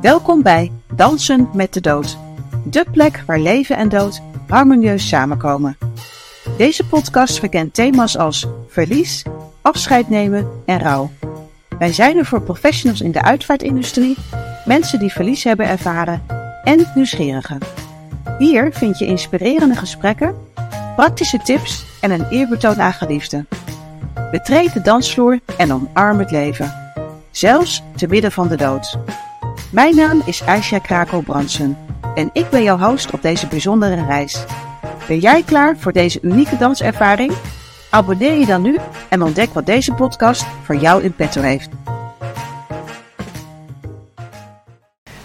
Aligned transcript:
Welkom 0.00 0.42
bij 0.42 0.72
Dansen 0.94 1.48
met 1.52 1.72
de 1.72 1.80
Dood, 1.80 2.18
de 2.64 2.84
plek 2.92 3.22
waar 3.26 3.38
leven 3.38 3.76
en 3.76 3.88
dood 3.88 4.20
harmonieus 4.48 5.08
samenkomen. 5.08 5.78
Deze 6.56 6.86
podcast 6.86 7.38
verkent 7.38 7.74
thema's 7.74 8.16
als 8.16 8.46
verlies, 8.68 9.24
afscheid 9.62 10.08
nemen 10.08 10.50
en 10.66 10.78
rouw. 10.78 11.10
Wij 11.78 11.92
zijn 11.92 12.16
er 12.16 12.24
voor 12.24 12.42
professionals 12.42 13.00
in 13.00 13.12
de 13.12 13.22
uitvaartindustrie, 13.22 14.16
mensen 14.64 14.98
die 14.98 15.12
verlies 15.12 15.44
hebben 15.44 15.66
ervaren 15.66 16.22
en 16.64 16.86
nieuwsgierigen. 16.94 17.58
Hier 18.38 18.72
vind 18.72 18.98
je 18.98 19.06
inspirerende 19.06 19.76
gesprekken, 19.76 20.34
praktische 20.96 21.38
tips 21.38 21.84
en 22.00 22.10
een 22.10 22.28
eerbetoon 22.30 22.80
aan 22.80 22.92
geliefden. 22.92 23.48
Betreed 24.30 24.72
de 24.72 24.80
dansvloer 24.80 25.40
en 25.56 25.72
omarm 25.72 26.18
het 26.18 26.30
leven. 26.30 26.92
Zelfs 27.30 27.82
te 27.96 28.06
midden 28.06 28.32
van 28.32 28.48
de 28.48 28.56
dood. 28.56 28.98
Mijn 29.70 29.96
naam 29.96 30.22
is 30.24 30.42
Aisha 30.42 30.78
Krakel-Bransen 30.78 31.78
en 32.14 32.30
ik 32.32 32.50
ben 32.50 32.62
jouw 32.62 32.78
host 32.78 33.10
op 33.10 33.22
deze 33.22 33.46
bijzondere 33.46 34.06
reis. 34.06 34.44
Ben 35.06 35.18
jij 35.18 35.42
klaar 35.42 35.76
voor 35.78 35.92
deze 35.92 36.18
unieke 36.22 36.56
danservaring? 36.56 37.32
Abonneer 37.90 38.38
je 38.38 38.46
dan 38.46 38.62
nu 38.62 38.78
en 39.08 39.22
ontdek 39.22 39.52
wat 39.52 39.66
deze 39.66 39.92
podcast 39.92 40.44
voor 40.64 40.76
jou 40.76 41.02
in 41.02 41.14
petto 41.14 41.40
heeft. 41.40 41.68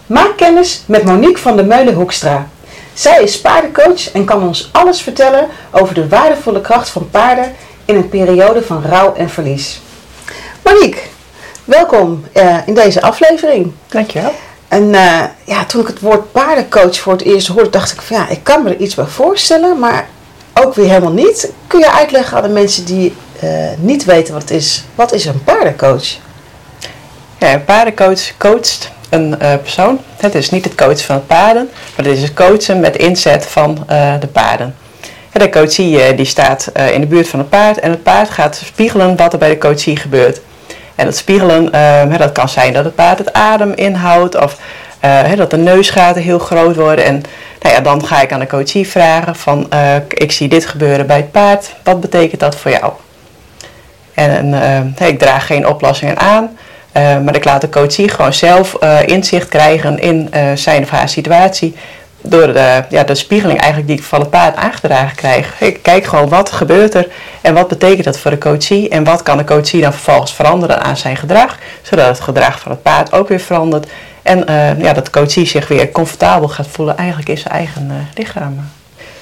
Maak 0.06 0.36
kennis 0.36 0.84
met 0.86 1.04
Monique 1.04 1.42
van 1.42 1.56
der 1.56 1.66
Meulen 1.66 1.94
Hoekstra. 1.94 2.48
Zij 2.92 3.22
is 3.22 3.40
paardencoach 3.40 4.12
en 4.12 4.24
kan 4.24 4.42
ons 4.42 4.68
alles 4.72 5.00
vertellen 5.00 5.48
over 5.70 5.94
de 5.94 6.08
waardevolle 6.08 6.60
kracht 6.60 6.88
van 6.88 7.10
paarden 7.10 7.52
in 7.84 7.96
een 7.96 8.08
periode 8.08 8.62
van 8.62 8.82
rouw 8.82 9.14
en 9.14 9.30
verlies. 9.30 9.80
Monique, 10.62 11.02
welkom 11.66 12.24
uh, 12.34 12.56
in 12.66 12.74
deze 12.74 13.02
aflevering. 13.02 13.72
Dankjewel. 13.88 14.32
En 14.68 14.82
uh, 14.82 15.22
ja, 15.44 15.64
toen 15.64 15.80
ik 15.80 15.86
het 15.86 16.00
woord 16.00 16.32
paardencoach 16.32 16.98
voor 16.98 17.12
het 17.12 17.22
eerst 17.22 17.46
hoorde, 17.46 17.70
dacht 17.70 17.92
ik 17.92 18.00
van 18.00 18.16
ja, 18.16 18.28
ik 18.28 18.44
kan 18.44 18.62
me 18.62 18.70
er 18.70 18.76
iets 18.76 18.94
bij 18.94 19.04
voorstellen, 19.04 19.78
maar 19.78 20.06
ook 20.54 20.74
weer 20.74 20.88
helemaal 20.88 21.12
niet. 21.12 21.52
Kun 21.66 21.78
je 21.78 21.90
uitleggen 21.90 22.36
aan 22.36 22.42
de 22.42 22.48
mensen 22.48 22.84
die 22.84 23.14
uh, 23.44 23.50
niet 23.78 24.04
weten 24.04 24.32
wat 24.32 24.42
het 24.42 24.50
is, 24.50 24.84
wat 24.94 25.12
is 25.12 25.24
een 25.24 25.44
paardencoach? 25.44 26.04
Ja, 27.38 27.52
een 27.52 27.64
paardencoach 27.64 28.36
coacht 28.38 28.90
een 29.08 29.36
persoon. 29.38 30.00
Het 30.16 30.34
is 30.34 30.50
niet 30.50 30.64
het 30.64 30.74
coachen 30.74 30.98
van 30.98 31.14
het 31.14 31.26
paarden, 31.26 31.68
maar 31.96 32.04
het 32.04 32.16
is 32.16 32.22
het 32.22 32.34
coachen 32.34 32.80
met 32.80 32.96
inzet 32.96 33.46
van 33.46 33.74
de 34.20 34.28
paarden. 34.32 34.74
De 35.32 35.50
coachie 35.50 36.14
die 36.14 36.24
staat 36.24 36.70
in 36.92 37.00
de 37.00 37.06
buurt 37.06 37.28
van 37.28 37.38
het 37.38 37.48
paard 37.48 37.78
en 37.78 37.90
het 37.90 38.02
paard 38.02 38.30
gaat 38.30 38.60
spiegelen 38.64 39.16
wat 39.16 39.32
er 39.32 39.38
bij 39.38 39.48
de 39.48 39.58
coachie 39.58 39.96
gebeurt. 39.96 40.40
En 40.96 41.06
het 41.06 41.16
spiegelen, 41.16 41.70
uh, 41.74 42.18
dat 42.18 42.32
kan 42.32 42.48
zijn 42.48 42.72
dat 42.72 42.84
het 42.84 42.94
paard 42.94 43.18
het 43.18 43.32
adem 43.32 43.72
inhoudt 43.72 44.42
of 44.42 44.58
uh, 45.04 45.36
dat 45.36 45.50
de 45.50 45.56
neusgaten 45.56 46.22
heel 46.22 46.38
groot 46.38 46.76
worden. 46.76 47.04
En 47.04 47.22
nou 47.60 47.74
ja, 47.74 47.80
dan 47.80 48.06
ga 48.06 48.20
ik 48.20 48.32
aan 48.32 48.40
de 48.40 48.46
coachie 48.46 48.88
vragen 48.88 49.36
van 49.36 49.66
uh, 49.72 49.94
ik 50.08 50.32
zie 50.32 50.48
dit 50.48 50.66
gebeuren 50.66 51.06
bij 51.06 51.16
het 51.16 51.30
paard, 51.30 51.74
wat 51.82 52.00
betekent 52.00 52.40
dat 52.40 52.56
voor 52.56 52.70
jou? 52.70 52.92
En 54.14 54.52
hey, 54.52 55.08
ik 55.08 55.18
draag 55.18 55.46
geen 55.46 55.68
oplossingen 55.68 56.18
aan, 56.18 56.56
maar 56.92 57.36
ik 57.36 57.44
laat 57.44 57.60
de 57.60 57.68
coachie 57.68 58.08
gewoon 58.08 58.32
zelf 58.32 58.74
inzicht 59.04 59.48
krijgen 59.48 59.98
in 59.98 60.30
zijn 60.54 60.82
of 60.82 60.90
haar 60.90 61.08
situatie 61.08 61.74
door 62.30 62.52
de, 62.52 62.82
ja, 62.88 63.04
de 63.04 63.14
spiegeling 63.14 63.58
eigenlijk 63.58 63.88
die 63.90 63.98
ik 63.98 64.04
van 64.04 64.20
het 64.20 64.30
paard 64.30 64.56
aangedragen 64.56 65.16
krijg. 65.16 65.60
Ik 65.60 65.82
kijk 65.82 66.04
gewoon 66.04 66.28
wat 66.28 66.52
gebeurt 66.52 66.94
er 66.94 67.08
en 67.40 67.54
wat 67.54 67.68
betekent 67.68 68.04
dat 68.04 68.18
voor 68.18 68.30
de 68.30 68.38
coachie 68.38 68.88
en 68.88 69.04
wat 69.04 69.22
kan 69.22 69.36
de 69.36 69.44
coachie 69.44 69.80
dan 69.80 69.92
vervolgens 69.92 70.34
veranderen 70.34 70.82
aan 70.82 70.96
zijn 70.96 71.16
gedrag, 71.16 71.58
zodat 71.82 72.06
het 72.06 72.20
gedrag 72.20 72.60
van 72.60 72.70
het 72.70 72.82
paard 72.82 73.12
ook 73.12 73.28
weer 73.28 73.40
verandert 73.40 73.86
en 74.26 74.44
uh, 74.50 74.80
ja, 74.80 74.92
dat 74.92 75.04
de 75.04 75.10
coachie 75.10 75.46
zich 75.46 75.68
weer 75.68 75.90
comfortabel 75.90 76.48
gaat 76.48 76.66
voelen 76.70 76.96
eigenlijk 76.96 77.28
in 77.28 77.38
zijn 77.38 77.54
eigen 77.54 77.86
uh, 77.90 77.94
lichaam. 78.14 78.70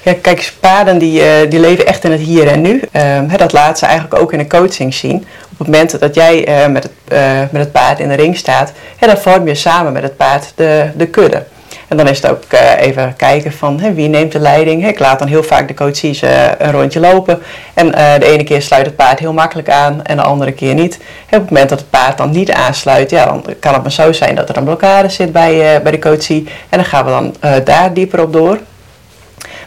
Ja, 0.03 0.13
kijk, 0.21 0.53
paarden 0.59 0.97
die, 0.97 1.21
uh, 1.21 1.49
die 1.49 1.59
leven 1.59 1.87
echt 1.87 2.03
in 2.03 2.11
het 2.11 2.21
hier 2.21 2.47
en 2.47 2.61
nu. 2.61 2.81
Ehm, 2.91 3.37
dat 3.37 3.53
laat 3.53 3.79
ze 3.79 3.85
eigenlijk 3.85 4.21
ook 4.21 4.33
in 4.33 4.37
de 4.37 4.47
coaching 4.47 4.93
zien. 4.93 5.15
Op 5.51 5.57
het 5.57 5.67
moment 5.67 5.99
dat 5.99 6.15
jij 6.15 6.67
met, 6.69 6.83
het, 6.83 7.51
met 7.51 7.61
het 7.61 7.71
paard 7.71 7.99
in 7.99 8.07
de 8.07 8.13
ring 8.15 8.37
staat, 8.37 8.71
dan 8.99 9.17
vorm 9.17 9.47
je 9.47 9.55
samen 9.55 9.93
met 9.93 10.03
het 10.03 10.17
paard 10.17 10.51
de, 10.55 10.89
de 10.95 11.07
kudde. 11.07 11.43
En 11.87 11.97
dan 11.97 12.07
is 12.07 12.21
het 12.21 12.31
ook 12.31 12.43
uh, 12.53 12.59
even 12.79 13.13
kijken 13.17 13.51
van 13.51 13.93
wie 13.93 14.07
neemt 14.07 14.31
de 14.31 14.39
leiding. 14.39 14.87
Ik 14.87 14.99
laat 14.99 15.19
dan 15.19 15.27
heel 15.27 15.43
vaak 15.43 15.67
de 15.67 15.73
coaches 15.73 16.23
uh, 16.23 16.47
een 16.57 16.71
rondje 16.71 16.99
lopen. 16.99 17.41
En 17.73 17.87
uh, 17.87 18.13
de 18.19 18.25
ene 18.25 18.43
keer 18.43 18.61
sluit 18.61 18.85
het 18.85 18.95
paard 18.95 19.19
heel 19.19 19.33
makkelijk 19.33 19.69
aan 19.69 20.03
en 20.03 20.17
de 20.17 20.23
andere 20.23 20.51
keer 20.51 20.73
niet. 20.73 20.95
Op 21.25 21.31
het 21.31 21.49
moment 21.49 21.69
dat 21.69 21.79
het 21.79 21.89
paard 21.89 22.17
dan 22.17 22.31
niet 22.31 22.51
aansluit, 22.51 23.09
ja, 23.09 23.25
dan 23.25 23.45
kan 23.59 23.73
het 23.73 23.81
maar 23.81 23.91
zo 23.91 24.11
zijn 24.11 24.35
dat 24.35 24.49
er 24.49 24.57
een 24.57 24.63
blokkade 24.63 25.09
zit 25.09 25.31
bij, 25.31 25.81
bij 25.81 25.91
de 25.91 25.99
coachie. 25.99 26.47
En 26.69 26.77
dan 26.77 26.85
gaan 26.85 27.05
we 27.05 27.11
dan 27.11 27.35
daar 27.63 27.93
dieper 27.93 28.21
op 28.21 28.33
door. 28.33 28.59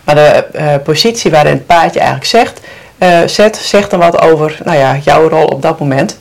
Maar 0.04 0.14
de 0.14 0.80
positie 0.84 1.30
waarin 1.30 1.52
het 1.52 1.66
paardje 1.66 2.00
eigenlijk 2.00 2.28
zegt, 2.28 2.60
zet, 3.30 3.56
zegt 3.56 3.90
dan 3.90 4.00
wat 4.00 4.20
over 4.20 4.58
nou 4.64 4.78
ja, 4.78 4.96
jouw 5.02 5.28
rol 5.28 5.44
op 5.44 5.62
dat 5.62 5.78
moment. 5.78 6.18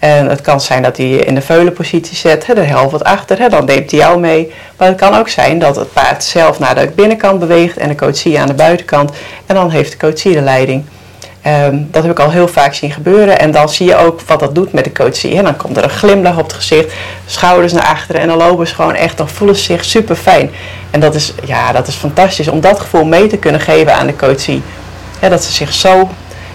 En 0.00 0.28
het 0.28 0.40
kan 0.40 0.60
zijn 0.60 0.82
dat 0.82 0.96
hij 0.96 1.06
in 1.06 1.34
de 1.34 1.40
veulenpositie 1.40 2.16
zet, 2.16 2.46
hè, 2.46 2.54
de 2.54 2.60
helft 2.60 2.92
wat 2.92 3.04
achter, 3.04 3.38
hè, 3.38 3.48
dan 3.48 3.64
neemt 3.64 3.90
hij 3.90 4.00
jou 4.00 4.20
mee. 4.20 4.52
Maar 4.76 4.88
het 4.88 4.96
kan 4.96 5.14
ook 5.14 5.28
zijn 5.28 5.58
dat 5.58 5.76
het 5.76 5.92
paard 5.92 6.24
zelf 6.24 6.58
naar 6.58 6.74
de 6.74 6.90
binnenkant 6.94 7.38
beweegt 7.38 7.76
en 7.76 7.88
de 7.88 7.94
coachie 7.94 8.40
aan 8.40 8.46
de 8.46 8.54
buitenkant. 8.54 9.10
En 9.46 9.54
dan 9.54 9.70
heeft 9.70 9.90
de 9.90 9.98
coachie 9.98 10.34
de 10.34 10.40
leiding. 10.40 10.84
Um, 11.46 11.88
dat 11.90 12.02
heb 12.02 12.12
ik 12.12 12.18
al 12.18 12.30
heel 12.30 12.48
vaak 12.48 12.74
zien 12.74 12.92
gebeuren. 12.92 13.38
En 13.38 13.50
dan 13.50 13.68
zie 13.68 13.86
je 13.86 13.96
ook 13.96 14.20
wat 14.20 14.40
dat 14.40 14.54
doet 14.54 14.72
met 14.72 14.84
de 14.84 14.92
coachie. 14.92 15.36
En 15.36 15.44
dan 15.44 15.56
komt 15.56 15.76
er 15.76 15.84
een 15.84 15.90
glimlach 15.90 16.38
op 16.38 16.42
het 16.42 16.52
gezicht, 16.52 16.92
schouders 17.26 17.72
naar 17.72 17.86
achteren 17.86 18.20
en 18.20 18.28
dan 18.28 18.36
lopen 18.36 18.66
ze 18.66 18.74
gewoon 18.74 18.94
echt, 18.94 19.16
dan 19.16 19.28
voelen 19.28 19.56
ze 19.56 19.62
zich 19.62 19.84
super 19.84 20.16
fijn. 20.16 20.50
En 20.90 21.00
dat 21.00 21.14
is, 21.14 21.34
ja, 21.44 21.72
dat 21.72 21.86
is 21.86 21.94
fantastisch 21.94 22.48
om 22.48 22.60
dat 22.60 22.80
gevoel 22.80 23.04
mee 23.04 23.26
te 23.26 23.36
kunnen 23.36 23.60
geven 23.60 23.94
aan 23.94 24.06
de 24.06 24.16
coachie. 24.16 24.62
Ja, 25.20 25.28
dat 25.28 25.44
ze 25.44 25.52
zich 25.52 25.72
zo 25.72 26.08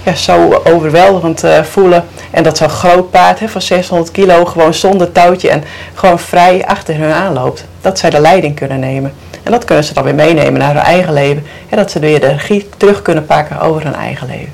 ja, 0.06 0.16
zo 0.16 0.62
overweldigend 0.64 1.44
uh, 1.44 1.64
voelen. 1.64 2.06
En 2.32 2.44
dat 2.44 2.58
zo'n 2.58 2.70
groot 2.70 3.12
paard 3.12 3.40
hè, 3.40 3.48
van 3.48 3.62
600 3.62 4.12
kilo 4.12 4.46
gewoon 4.46 4.74
zonder 4.74 5.12
touwtje 5.12 5.50
en 5.50 5.64
gewoon 5.94 6.20
vrij 6.20 6.66
achter 6.66 6.96
hun 6.96 7.12
aanloopt. 7.12 7.66
Dat 7.82 8.00
zij 8.00 8.10
de 8.10 8.20
leiding 8.20 8.56
kunnen 8.56 8.80
nemen. 8.80 9.14
En 9.44 9.52
dat 9.52 9.66
kunnen 9.66 9.84
ze 9.84 9.94
dan 9.94 10.04
weer 10.04 10.16
meenemen 10.16 10.60
naar 10.60 10.74
hun 10.74 10.84
eigen 10.84 11.14
leven. 11.14 11.46
En 11.70 11.78
dat 11.78 11.92
ze 11.92 12.00
weer 12.00 12.20
de 12.20 12.28
regie 12.28 12.70
terug 12.78 13.02
kunnen 13.02 13.26
pakken 13.26 13.62
over 13.62 13.84
hun 13.84 13.96
eigen 13.96 14.28
leven. 14.28 14.54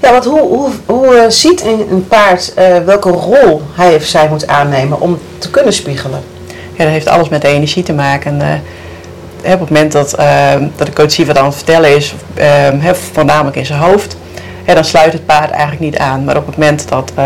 Ja, 0.00 0.12
want 0.12 0.24
hoe, 0.24 0.40
hoe, 0.40 0.70
hoe 0.86 1.14
uh, 1.14 1.22
ziet 1.28 1.64
een 1.90 2.06
paard 2.08 2.52
uh, 2.58 2.76
welke 2.84 3.10
rol 3.10 3.62
hij 3.72 3.94
of 3.94 4.02
zij 4.02 4.28
moet 4.28 4.46
aannemen 4.46 5.00
om 5.00 5.18
te 5.38 5.50
kunnen 5.50 5.72
spiegelen? 5.72 6.20
Ja, 6.48 6.84
dat 6.84 6.92
heeft 6.92 7.08
alles 7.08 7.28
met 7.28 7.42
de 7.42 7.48
energie 7.48 7.82
te 7.82 7.92
maken. 7.92 8.62
op 9.44 9.60
het 9.60 9.70
moment 9.70 9.92
dat, 9.92 10.10
dat 10.76 10.86
de 10.86 10.92
coach 10.92 11.26
wat 11.26 11.38
aan 11.38 11.44
het 11.44 11.54
vertellen 11.54 11.96
is, 11.96 12.14
voornamelijk 13.12 13.56
in 13.56 13.66
zijn 13.66 13.80
hoofd, 13.80 14.16
ja, 14.68 14.74
dan 14.74 14.84
sluit 14.84 15.12
het 15.12 15.26
paard 15.26 15.50
eigenlijk 15.50 15.80
niet 15.80 15.98
aan. 15.98 16.24
Maar 16.24 16.36
op 16.36 16.46
het 16.46 16.56
moment 16.56 16.88
dat, 16.88 17.10
uh, 17.10 17.24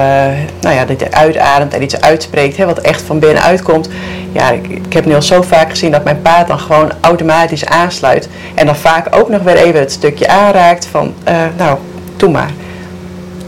nou 0.60 0.74
ja, 0.74 0.84
dat 0.84 1.00
je 1.00 1.12
uitademt 1.12 1.74
en 1.74 1.82
iets 1.82 2.00
uitspreekt, 2.00 2.56
hè, 2.56 2.64
wat 2.66 2.78
echt 2.78 3.02
van 3.02 3.18
binnenuit 3.18 3.62
komt. 3.62 3.88
Ja, 4.32 4.50
ik, 4.50 4.66
ik, 4.68 4.92
heb 4.92 5.04
nu 5.04 5.14
al 5.14 5.22
zo 5.22 5.42
vaak 5.42 5.70
gezien 5.70 5.90
dat 5.90 6.04
mijn 6.04 6.22
paard 6.22 6.48
dan 6.48 6.58
gewoon 6.58 6.92
automatisch 7.00 7.66
aansluit. 7.66 8.28
En 8.54 8.66
dan 8.66 8.76
vaak 8.76 9.16
ook 9.16 9.28
nog 9.28 9.42
weer 9.42 9.56
even 9.56 9.80
het 9.80 9.92
stukje 9.92 10.28
aanraakt 10.28 10.86
van, 10.86 11.14
uh, 11.28 11.34
nou, 11.56 11.78
doe 12.16 12.30
maar. 12.30 12.50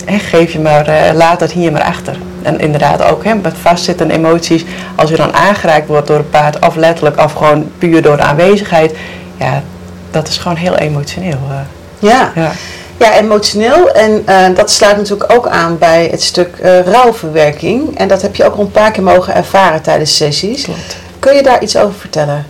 En 0.04 0.20
geef 0.20 0.52
je 0.52 0.60
maar, 0.60 0.88
uh, 0.88 1.16
laat 1.16 1.40
het 1.40 1.52
hier 1.52 1.72
maar 1.72 1.82
achter. 1.82 2.16
En 2.42 2.60
inderdaad 2.60 3.02
ook 3.02 3.24
hè, 3.24 3.34
met 3.34 3.54
vastzittende 3.60 4.14
emoties, 4.14 4.64
als 4.94 5.10
je 5.10 5.16
dan 5.16 5.34
aangeraakt 5.34 5.86
wordt 5.86 6.06
door 6.06 6.16
het 6.16 6.30
paard, 6.30 6.66
of 6.66 6.76
letterlijk 6.76 7.20
of 7.20 7.32
gewoon 7.32 7.70
puur 7.78 8.02
door 8.02 8.16
de 8.16 8.22
aanwezigheid. 8.22 8.96
Ja, 9.36 9.62
dat 10.10 10.28
is 10.28 10.38
gewoon 10.38 10.56
heel 10.56 10.76
emotioneel. 10.76 11.38
ja. 11.98 12.32
ja. 12.34 12.52
Ja, 12.98 13.18
emotioneel. 13.18 13.90
En 13.90 14.24
uh, 14.28 14.56
dat 14.56 14.70
sluit 14.70 14.96
natuurlijk 14.96 15.32
ook 15.32 15.48
aan 15.48 15.78
bij 15.78 16.08
het 16.10 16.22
stuk 16.22 16.58
uh, 16.62 16.80
rouwverwerking. 16.80 17.98
En 17.98 18.08
dat 18.08 18.22
heb 18.22 18.36
je 18.36 18.44
ook 18.44 18.54
al 18.54 18.60
een 18.60 18.70
paar 18.70 18.90
keer 18.90 19.02
mogen 19.02 19.34
ervaren 19.34 19.82
tijdens 19.82 20.16
sessies. 20.16 20.62
Klopt. 20.62 20.96
Kun 21.18 21.34
je 21.34 21.42
daar 21.42 21.62
iets 21.62 21.76
over 21.76 21.94
vertellen? 21.94 22.46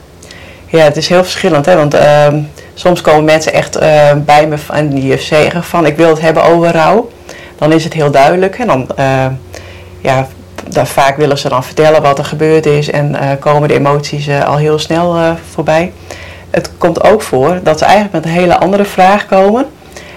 Ja, 0.67 0.85
het 0.85 0.97
is 0.97 1.09
heel 1.09 1.23
verschillend. 1.23 1.67
Hè? 1.67 1.77
Want 1.77 1.95
uh, 1.95 2.27
soms 2.75 3.01
komen 3.01 3.25
mensen 3.25 3.53
echt 3.53 3.79
bij 4.25 4.47
me 4.49 4.57
en 4.73 4.89
die 4.89 5.19
zeggen 5.19 5.65
van 5.65 5.87
ik 5.87 5.97
wil 5.97 6.09
het 6.09 6.21
hebben 6.21 6.45
over 6.45 6.73
rouw. 6.73 7.11
Dan 7.59 7.73
is 7.73 7.85
het 7.85 7.93
heel 7.93 8.11
duidelijk. 8.11 8.59
En 8.59 8.67
dan, 8.67 8.89
ja, 10.01 10.27
dan 10.69 10.87
vaak 10.87 11.17
willen 11.17 11.39
ze 11.39 11.49
dan 11.49 11.65
vertellen 11.65 12.03
wat 12.03 12.19
er 12.19 12.25
gebeurd 12.25 12.67
is. 12.67 12.91
En 12.91 13.17
komen 13.41 13.69
de 13.69 13.75
emoties 13.75 14.29
al 14.47 14.57
heel 14.57 14.79
snel 14.79 15.37
voorbij. 15.53 15.93
Het 16.51 16.71
komt 16.79 17.05
ook 17.05 17.23
voor 17.23 17.61
dat 17.63 17.79
ze 17.79 17.85
eigenlijk 17.85 18.15
met 18.15 18.25
een 18.25 18.41
hele 18.41 18.59
andere 18.59 18.85
vraag 18.85 19.27
komen 19.27 19.67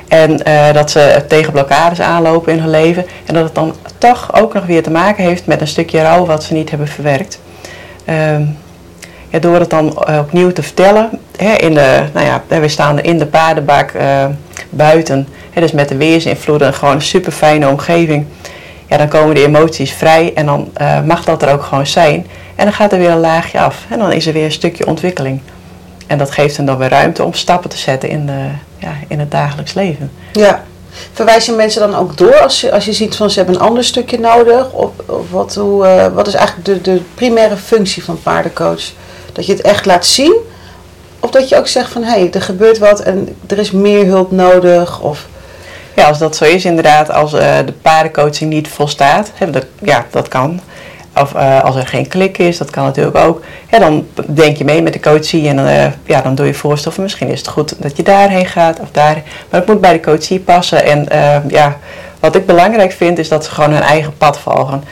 en 0.08 0.42
uh, 0.48 0.74
dat 0.74 0.92
ze 0.92 1.26
tegen 1.28 1.52
blokkades 1.54 2.02
aanlopen 2.02 2.54
in 2.54 2.60
hun 2.60 2.70
leven. 2.70 3.06
En 3.26 3.34
dat 3.34 3.44
het 3.44 3.56
dan 3.56 3.76
toch 3.98 4.36
ook 4.40 4.54
nog 4.54 4.66
weer 4.66 4.84
te 4.84 4.92
maken 4.92 5.24
heeft 5.24 5.46
met 5.46 5.62
een 5.62 5.68
stukje 5.68 6.02
rouw 6.02 6.26
wat 6.26 6.44
ze 6.44 6.54
niet 6.54 6.70
hebben 6.70 6.88
verwerkt. 6.88 7.40
Uh, 8.10 8.40
ja, 9.30 9.40
door 9.40 9.60
het 9.60 9.70
dan 9.70 10.06
uh, 10.10 10.20
opnieuw 10.20 10.52
te 10.52 10.64
vertellen. 10.64 11.10
Hè, 11.38 11.54
in 11.54 11.74
de, 11.74 12.04
nou 12.14 12.26
ja, 12.26 12.44
we 12.48 12.68
staan 12.68 13.00
in 13.00 13.18
de 13.18 13.26
paardenbak 13.26 13.94
uh, 13.94 14.26
buiten. 14.70 15.28
Hè, 15.52 15.62
dus 15.62 15.72
met 15.72 15.90
de 15.90 15.98
weersinvloeden 15.98 16.74
gewoon 16.74 16.96
een 16.96 17.02
super 17.02 17.32
fijne 17.32 17.68
omgeving. 17.68 18.26
ja, 18.88 18.98
dan 18.98 19.08
komen 19.08 19.36
de 19.36 19.46
emoties 19.46 19.92
vrij 19.92 20.32
en 20.36 20.46
dan 20.46 20.70
eh, 20.74 21.02
mag 21.02 21.24
dat 21.24 21.42
er 21.42 21.54
ook 21.54 21.64
gewoon 21.64 21.88
zijn. 21.88 22.28
En 22.56 22.64
dan 22.64 22.74
gaat 22.74 22.92
er 22.92 23.00
weer 23.00 23.10
een 23.10 23.20
laagje 23.20 23.60
af 23.60 23.86
en 23.90 24.00
dan 24.00 24.12
is 24.12 24.28
er 24.28 24.34
weer 24.34 24.46
een 24.46 24.52
stukje 24.52 24.88
ontwikkeling. 24.88 25.42
En 26.08 26.18
dat 26.18 26.32
geeft 26.32 26.58
hem 26.58 26.66
dan 26.66 26.78
weer 26.78 26.90
ruimte 26.90 27.24
om 27.24 27.34
stappen 27.34 27.70
te 27.70 27.78
zetten 27.78 28.10
in, 28.10 28.26
de, 28.26 28.48
ja, 28.80 28.94
in 29.08 29.20
het 29.20 29.32
dagelijks 29.32 29.74
leven. 29.74 30.12
Ja. 30.32 30.64
Verwijs 31.14 31.46
je 31.46 31.52
mensen 31.52 31.82
dan 31.82 31.96
ook 31.96 32.18
door 32.18 32.40
als 32.40 32.62
je, 32.62 32.72
als 32.72 32.86
je 32.86 32.94
ziet 32.94 33.16
van 33.16 33.30
ze 33.30 33.38
hebben 33.38 33.56
een 33.56 33.68
ander 33.68 33.84
stukje 33.84 34.20
nodig? 34.20 34.72
Of, 34.72 34.92
of 35.06 35.32
wat, 35.32 35.56
hoe, 35.56 35.86
uh, 35.86 36.08
wat 36.08 36.28
is 36.28 36.34
eigenlijk 36.34 36.66
de, 36.66 36.82
de 36.82 37.02
primaire 37.14 37.58
functie 37.58 38.04
van 38.04 38.22
paardencoach? 38.22 38.84
Dat 39.34 39.46
je 39.46 39.52
het 39.52 39.62
echt 39.62 39.86
laat 39.86 40.06
zien? 40.06 40.36
Of 41.20 41.30
dat 41.30 41.50
je 41.50 41.58
ook 41.58 41.68
zegt 41.68 41.92
van 41.92 42.04
hé, 42.04 42.20
hey, 42.20 42.32
er 42.32 42.42
gebeurt 42.42 42.78
wat 42.78 43.00
en 43.00 43.36
er 43.48 43.58
is 43.58 43.72
meer 43.72 44.06
hulp 44.06 44.32
nodig? 44.32 45.00
Of... 45.00 45.28
Ja, 45.96 46.08
als 46.08 46.18
dat 46.18 46.36
zo 46.36 46.46
is 46.46 46.66
inderdaad, 46.66 47.12
als 47.12 47.34
uh, 47.34 47.58
de 47.66 47.74
paardencoaching 47.82 48.50
niet 48.50 48.68
volstaat, 48.68 49.32
hè, 49.34 49.50
dat, 49.50 49.66
ja, 49.82 50.06
dat 50.12 50.28
kan. 50.28 50.60
Of 51.22 51.34
uh, 51.34 51.64
als 51.64 51.76
er 51.76 51.88
geen 51.88 52.08
klik 52.08 52.38
is, 52.38 52.58
dat 52.58 52.70
kan 52.70 52.84
natuurlijk 52.84 53.18
ook. 53.18 53.42
Ja, 53.72 53.80
dan 53.80 54.08
denk 54.28 54.58
je 54.58 54.64
mee 54.64 54.82
met 54.82 54.94
de 54.94 55.00
coachie 55.00 55.48
en 55.48 55.56
dan, 55.56 55.66
uh, 55.66 55.86
ja, 56.06 56.22
dan 56.22 56.36
doe 56.36 56.46
je 56.46 56.54
voorstel 56.54 56.92
van 56.92 57.04
misschien 57.04 57.28
is 57.28 57.40
het 57.40 57.48
goed 57.48 57.82
dat 57.82 57.98
je 57.98 58.04
daarheen 58.04 58.46
gaat 58.46 58.80
of 58.80 58.92
daar. 58.92 59.24
Maar 59.50 59.60
het 59.60 59.68
moet 59.68 59.82
bij 59.82 59.94
de 59.94 60.00
coachie 60.00 60.40
passen. 60.40 60.86
En 60.86 61.06
uh, 61.12 61.50
ja, 61.50 61.78
wat 62.20 62.36
ik 62.36 62.46
belangrijk 62.46 62.92
vind 62.92 63.20
is 63.20 63.30
dat 63.30 63.46
ze 63.46 63.52
gewoon 63.52 63.72
hun 63.72 63.82
eigen 63.82 64.18
pad 64.18 64.40
volgen. 64.40 64.84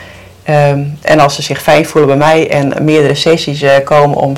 Um, 0.50 0.98
en 1.02 1.20
als 1.20 1.34
ze 1.34 1.42
zich 1.42 1.62
fijn 1.62 1.86
voelen 1.86 2.18
bij 2.18 2.28
mij 2.28 2.50
en 2.50 2.84
meerdere 2.84 3.14
sessies 3.14 3.64
komen 3.84 4.16
om 4.16 4.34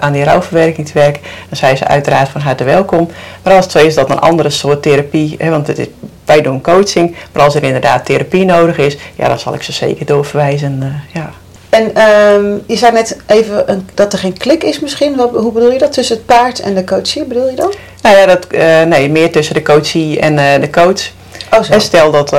aan 0.00 0.12
die 0.12 0.24
rouwverwerking 0.24 0.86
te 0.86 0.92
werken, 0.92 1.22
dan 1.48 1.56
zijn 1.56 1.76
ze 1.76 1.86
uiteraard 1.86 2.28
van 2.28 2.40
harte 2.40 2.64
welkom. 2.64 3.10
Maar 3.42 3.54
als 3.54 3.64
het 3.64 3.72
zo 3.72 3.86
is 3.86 3.94
dat 3.94 4.10
een 4.10 4.18
andere 4.18 4.50
soort 4.50 4.82
therapie, 4.82 5.34
hè, 5.38 5.50
want 5.50 5.66
het 5.66 5.78
is, 5.78 5.86
wij 6.24 6.42
doen 6.42 6.60
coaching, 6.60 7.16
maar 7.32 7.42
als 7.42 7.54
er 7.54 7.62
inderdaad 7.62 8.04
therapie 8.04 8.44
nodig 8.44 8.78
is, 8.78 8.96
ja, 9.14 9.28
dan 9.28 9.38
zal 9.38 9.54
ik 9.54 9.62
ze 9.62 9.72
zeker 9.72 10.06
doorverwijzen. 10.06 10.78
Uh, 10.82 11.22
ja. 11.22 11.30
En 11.70 12.02
um, 12.02 12.62
je 12.66 12.76
zei 12.76 12.92
net 12.92 13.16
even 13.26 13.70
een, 13.70 13.88
dat 13.94 14.12
er 14.12 14.18
geen 14.18 14.36
klik 14.36 14.64
is 14.64 14.80
misschien. 14.80 15.16
Wat, 15.16 15.30
hoe 15.30 15.52
bedoel 15.52 15.72
je 15.72 15.78
dat? 15.78 15.92
Tussen 15.92 16.16
het 16.16 16.26
paard 16.26 16.60
en 16.60 16.74
de 16.74 16.84
coachie, 16.84 17.24
bedoel 17.24 17.48
je 17.48 17.56
dat? 17.56 17.76
Nou 18.02 18.16
ja, 18.16 18.26
dat, 18.26 18.46
nee, 18.88 19.10
meer 19.10 19.32
tussen 19.32 19.54
de 19.54 19.62
coachie 19.62 20.20
en 20.20 20.60
de 20.60 20.70
coach. 20.70 21.10
Oh, 21.50 21.62
zo. 21.62 21.72
En 21.72 21.80
stel 21.80 22.10
dat, 22.10 22.30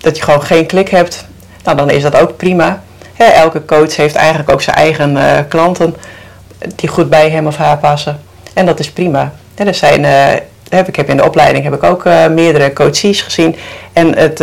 dat 0.00 0.16
je 0.16 0.22
gewoon 0.22 0.42
geen 0.42 0.66
klik 0.66 0.88
hebt, 0.88 1.24
nou, 1.64 1.76
dan 1.76 1.90
is 1.90 2.02
dat 2.02 2.16
ook 2.16 2.36
prima. 2.36 2.82
Elke 3.16 3.64
coach 3.64 3.96
heeft 3.96 4.14
eigenlijk 4.14 4.50
ook 4.50 4.62
zijn 4.62 4.76
eigen 4.76 5.48
klanten 5.48 5.96
die 6.74 6.88
goed 6.88 7.10
bij 7.10 7.30
hem 7.30 7.46
of 7.46 7.56
haar 7.56 7.78
passen. 7.78 8.20
En 8.54 8.66
dat 8.66 8.78
is 8.78 8.90
prima. 8.90 9.32
Er 9.54 9.74
zijn 9.74 10.04
heb, 10.68 10.88
ik 10.88 10.96
heb 10.96 11.08
in 11.08 11.16
de 11.16 11.24
opleiding 11.24 11.64
heb 11.64 11.74
ik 11.74 11.82
ook 11.82 12.04
uh, 12.04 12.26
meerdere 12.26 12.72
coaches 12.72 13.22
gezien. 13.22 13.56
En 13.92 14.18
het, 14.18 14.38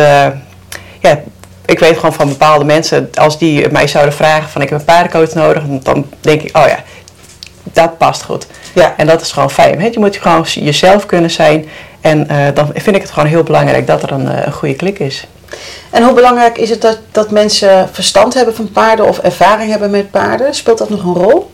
ja, 0.99 1.19
ik 1.65 1.79
weet 1.79 1.95
gewoon 1.95 2.13
van 2.13 2.27
bepaalde 2.27 2.65
mensen, 2.65 3.09
als 3.13 3.37
die 3.37 3.69
mij 3.69 3.87
zouden 3.87 4.13
vragen 4.13 4.49
van 4.49 4.61
ik 4.61 4.69
heb 4.69 4.79
een 4.79 4.85
paardencoach 4.85 5.33
nodig, 5.33 5.63
dan 5.83 6.05
denk 6.19 6.41
ik, 6.41 6.57
oh 6.57 6.67
ja, 6.67 6.77
dat 7.63 7.97
past 7.97 8.23
goed. 8.23 8.47
Ja. 8.73 8.93
En 8.97 9.07
dat 9.07 9.21
is 9.21 9.31
gewoon 9.31 9.51
fijn. 9.51 9.81
He? 9.81 9.87
Je 9.91 9.99
moet 9.99 10.17
gewoon 10.17 10.45
jezelf 10.53 11.05
kunnen 11.05 11.31
zijn. 11.31 11.69
En 12.01 12.27
dan 12.53 12.71
vind 12.73 12.95
ik 12.95 13.01
het 13.01 13.11
gewoon 13.11 13.29
heel 13.29 13.43
belangrijk 13.43 13.87
dat 13.87 14.03
er 14.03 14.11
een, 14.11 14.45
een 14.45 14.53
goede 14.53 14.75
klik 14.75 14.99
is. 14.99 15.27
En 15.89 16.03
hoe 16.03 16.13
belangrijk 16.13 16.57
is 16.57 16.69
het 16.69 16.81
dat, 16.81 16.99
dat 17.11 17.31
mensen 17.31 17.89
verstand 17.91 18.33
hebben 18.33 18.55
van 18.55 18.71
paarden 18.71 19.07
of 19.07 19.17
ervaring 19.17 19.69
hebben 19.71 19.91
met 19.91 20.11
paarden? 20.11 20.53
Speelt 20.55 20.77
dat 20.77 20.89
nog 20.89 21.03
een 21.03 21.13
rol? 21.13 21.51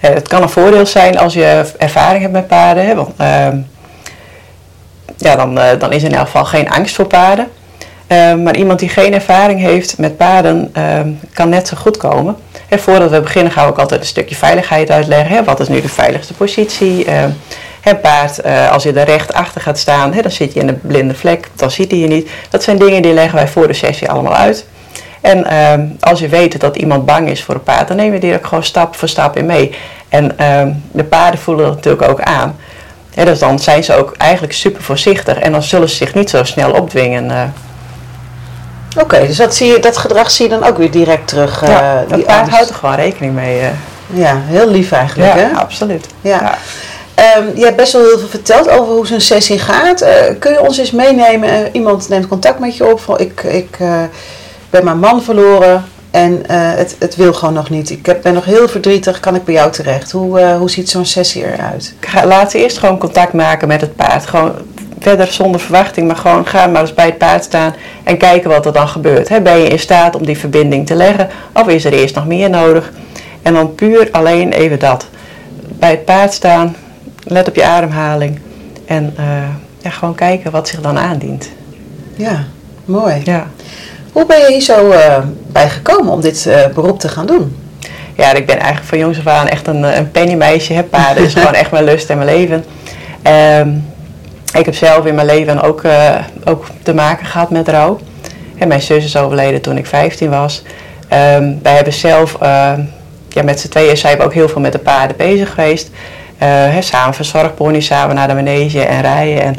het 0.00 0.28
kan 0.28 0.42
een 0.42 0.48
voordeel 0.48 0.86
zijn 0.86 1.18
als 1.18 1.34
je 1.34 1.64
ervaring 1.78 2.20
hebt 2.20 2.32
met 2.32 2.46
paarden. 2.46 2.86
Hè? 2.86 2.94
Want, 2.94 3.10
ehm, 3.16 3.58
ja, 5.16 5.36
dan, 5.36 5.58
uh, 5.58 5.64
dan 5.78 5.92
is 5.92 6.02
er 6.02 6.08
in 6.08 6.14
elk 6.14 6.26
geval 6.26 6.44
geen 6.44 6.70
angst 6.70 6.94
voor 6.94 7.06
paarden. 7.06 7.48
Uh, 8.12 8.34
maar 8.34 8.56
iemand 8.56 8.78
die 8.78 8.88
geen 8.88 9.14
ervaring 9.14 9.60
heeft 9.60 9.98
met 9.98 10.16
paarden 10.16 10.72
uh, 10.76 11.00
kan 11.32 11.48
net 11.48 11.68
zo 11.68 11.76
goed 11.76 11.96
komen. 11.96 12.36
En 12.68 12.78
voordat 12.78 13.10
we 13.10 13.20
beginnen 13.20 13.52
gaan 13.52 13.64
we 13.64 13.70
ook 13.70 13.78
altijd 13.78 14.00
een 14.00 14.06
stukje 14.06 14.34
veiligheid 14.34 14.90
uitleggen. 14.90 15.36
Hè. 15.36 15.44
Wat 15.44 15.60
is 15.60 15.68
nu 15.68 15.80
de 15.80 15.88
veiligste 15.88 16.34
positie? 16.34 17.06
Het 17.88 18.00
paard, 18.00 18.46
uh, 18.46 18.70
als 18.70 18.82
je 18.82 18.92
er 18.92 19.04
recht 19.04 19.32
achter 19.32 19.60
gaat 19.60 19.78
staan, 19.78 20.12
hè, 20.12 20.22
dan 20.22 20.30
zit 20.30 20.52
je 20.52 20.60
in 20.60 20.68
een 20.68 20.80
blinde 20.80 21.14
vlek, 21.14 21.48
dan 21.54 21.70
ziet 21.70 21.90
hij 21.90 22.00
je 22.00 22.06
niet. 22.06 22.30
Dat 22.50 22.62
zijn 22.62 22.78
dingen 22.78 23.02
die 23.02 23.12
leggen 23.12 23.34
wij 23.34 23.48
voor 23.48 23.66
de 23.66 23.72
sessie 23.72 24.10
allemaal 24.10 24.34
uit. 24.34 24.66
En 25.20 25.44
ehm, 25.44 25.86
als 26.00 26.18
je 26.18 26.28
weet 26.28 26.60
dat 26.60 26.76
iemand 26.76 27.06
bang 27.06 27.28
is 27.28 27.42
voor 27.42 27.54
een 27.54 27.62
paard, 27.62 27.88
dan 27.88 27.96
neem 27.96 28.12
je 28.12 28.20
die 28.20 28.34
ook 28.34 28.46
gewoon 28.46 28.64
stap 28.64 28.96
voor 28.96 29.08
stap 29.08 29.36
in 29.36 29.46
mee. 29.46 29.74
En 30.08 30.38
ehm, 30.38 30.72
de 30.92 31.04
paarden 31.04 31.40
voelen 31.40 31.66
dat 31.66 31.74
natuurlijk 31.74 32.10
ook 32.10 32.20
aan. 32.20 32.56
Ja, 33.10 33.24
dus 33.24 33.38
dan 33.38 33.58
zijn 33.58 33.84
ze 33.84 33.94
ook 33.94 34.14
eigenlijk 34.16 34.52
super 34.52 34.82
voorzichtig 34.82 35.38
en 35.38 35.52
dan 35.52 35.62
zullen 35.62 35.88
ze 35.88 35.96
zich 35.96 36.14
niet 36.14 36.30
zo 36.30 36.44
snel 36.44 36.72
opdwingen. 36.72 37.24
Uh. 37.24 37.42
Oké, 38.94 39.04
okay, 39.04 39.26
dus 39.26 39.36
dat, 39.36 39.54
zie 39.54 39.72
je, 39.72 39.78
dat 39.78 39.96
gedrag 39.96 40.30
zie 40.30 40.44
je 40.44 40.58
dan 40.58 40.68
ook 40.68 40.78
weer 40.78 40.90
direct 40.90 41.28
terug. 41.28 41.62
Uh, 41.62 41.68
ja, 41.68 42.04
dat 42.08 42.16
die 42.16 42.24
paard 42.24 42.48
houdt 42.48 42.68
er 42.68 42.74
gewoon 42.74 42.94
rekening 42.94 43.34
mee. 43.34 43.60
Ja, 44.06 44.40
heel 44.44 44.70
lief 44.70 44.92
eigenlijk. 44.92 45.34
Ja, 45.34 45.38
hè? 45.38 45.56
absoluut. 45.56 46.06
Ja. 46.20 46.40
ja. 46.40 46.58
Um, 47.18 47.56
je 47.56 47.64
hebt 47.64 47.76
best 47.76 47.92
wel 47.92 48.02
heel 48.02 48.18
veel 48.18 48.28
verteld 48.28 48.68
over 48.68 48.94
hoe 48.94 49.06
zo'n 49.06 49.20
sessie 49.20 49.58
gaat. 49.58 50.04
kun 50.38 50.52
je 50.52 50.60
ons 50.60 50.78
eens 50.78 50.90
meenemen? 50.90 51.68
iemand 51.72 52.08
neemt 52.08 52.28
contact 52.28 52.58
met 52.58 52.76
je 52.76 52.90
op. 52.90 53.00
Van, 53.00 53.18
ik 53.18 53.42
ik 53.42 53.78
ben 54.70 54.84
mijn 54.84 54.98
man 54.98 55.22
verloren. 55.22 55.84
En 56.10 56.42
het, 56.50 56.96
het 56.98 57.16
wil 57.16 57.32
gewoon 57.32 57.54
nog 57.54 57.70
niet. 57.70 57.90
Ik 57.90 58.06
heb, 58.06 58.22
ben 58.22 58.34
nog 58.34 58.44
heel 58.44 58.68
verdrietig. 58.68 59.20
Kan 59.20 59.34
ik 59.34 59.44
bij 59.44 59.54
jou 59.54 59.72
terecht? 59.72 60.10
Hoe, 60.10 60.40
hoe 60.40 60.70
ziet 60.70 60.90
zo'n 60.90 61.04
sessie 61.04 61.44
eruit? 61.44 61.94
Laat 62.24 62.50
ze 62.50 62.58
eerst 62.58 62.78
gewoon 62.78 62.98
contact 62.98 63.32
maken 63.32 63.68
met 63.68 63.80
het 63.80 63.96
paard. 63.96 64.26
Gewoon 64.26 64.54
verder 65.00 65.32
zonder 65.32 65.60
verwachting. 65.60 66.06
Maar 66.06 66.16
gewoon 66.16 66.46
ga 66.46 66.66
maar 66.66 66.80
eens 66.80 66.94
bij 66.94 67.06
het 67.06 67.18
paard 67.18 67.44
staan. 67.44 67.74
En 68.04 68.16
kijken 68.16 68.50
wat 68.50 68.66
er 68.66 68.72
dan 68.72 68.88
gebeurt. 68.88 69.42
Ben 69.42 69.58
je 69.58 69.68
in 69.68 69.78
staat 69.78 70.16
om 70.16 70.26
die 70.26 70.38
verbinding 70.38 70.86
te 70.86 70.94
leggen? 70.94 71.28
Of 71.52 71.68
is 71.68 71.84
er 71.84 71.92
eerst 71.92 72.14
nog 72.14 72.26
meer 72.26 72.50
nodig? 72.50 72.92
En 73.42 73.54
dan 73.54 73.74
puur 73.74 74.08
alleen 74.10 74.52
even 74.52 74.78
dat. 74.78 75.06
Bij 75.60 75.90
het 75.90 76.04
paard 76.04 76.32
staan. 76.32 76.76
Let 77.28 77.48
op 77.48 77.54
je 77.54 77.64
ademhaling. 77.64 78.38
En 78.84 79.14
uh, 79.18 79.24
ja, 79.78 79.90
gewoon 79.90 80.14
kijken 80.14 80.50
wat 80.50 80.68
zich 80.68 80.80
dan 80.80 80.98
aandient. 80.98 81.50
Ja, 82.16 82.44
mooi. 82.84 83.20
Ja. 83.24 83.46
Hoe 84.12 84.26
ben 84.26 84.38
je 84.38 84.46
hier 84.46 84.60
zo 84.60 84.90
uh, 84.90 85.18
bij 85.46 85.68
gekomen 85.68 86.12
om 86.12 86.20
dit 86.20 86.46
uh, 86.46 86.66
beroep 86.74 87.00
te 87.00 87.08
gaan 87.08 87.26
doen? 87.26 87.56
Ja, 88.16 88.34
ik 88.34 88.46
ben 88.46 88.56
eigenlijk 88.58 88.88
van 88.88 88.98
jongs 88.98 89.18
af 89.18 89.26
aan 89.26 89.48
echt 89.48 89.66
een, 89.66 89.82
een 89.98 90.10
pennymeisje. 90.10 90.72
Hè. 90.72 90.82
Paarden 90.82 91.24
is 91.24 91.34
gewoon 91.40 91.54
echt 91.54 91.70
mijn 91.70 91.84
lust 91.84 92.10
en 92.10 92.18
mijn 92.18 92.28
leven. 92.28 92.64
Um, 93.58 93.84
ik 94.58 94.64
heb 94.64 94.74
zelf 94.74 95.06
in 95.06 95.14
mijn 95.14 95.26
leven 95.26 95.62
ook, 95.62 95.82
ook 96.44 96.66
te 96.82 96.94
maken 96.94 97.26
gehad 97.26 97.50
met 97.50 97.68
rouw. 97.68 97.98
En 98.58 98.68
mijn 98.68 98.82
zus 98.82 99.04
is 99.04 99.16
overleden 99.16 99.60
toen 99.60 99.76
ik 99.76 99.86
15 99.86 100.30
was. 100.30 100.62
Um, 101.12 101.58
wij 101.62 101.74
hebben 101.74 101.92
zelf, 101.92 102.36
ja, 103.28 103.42
met 103.44 103.60
z'n 103.60 103.68
tweeën 103.68 103.96
zijn 103.96 104.18
we 104.18 104.24
ook 104.24 104.34
heel 104.34 104.48
veel 104.48 104.60
met 104.60 104.72
de 104.72 104.78
paarden 104.78 105.16
bezig 105.16 105.50
geweest. 105.54 105.90
Hè, 106.38 106.82
samen 106.82 107.14
verzorgpony, 107.14 107.80
samen 107.80 108.14
naar 108.14 108.28
de 108.28 108.34
manege 108.34 108.84
en 108.84 109.00
rijden. 109.00 109.42
En, 109.42 109.56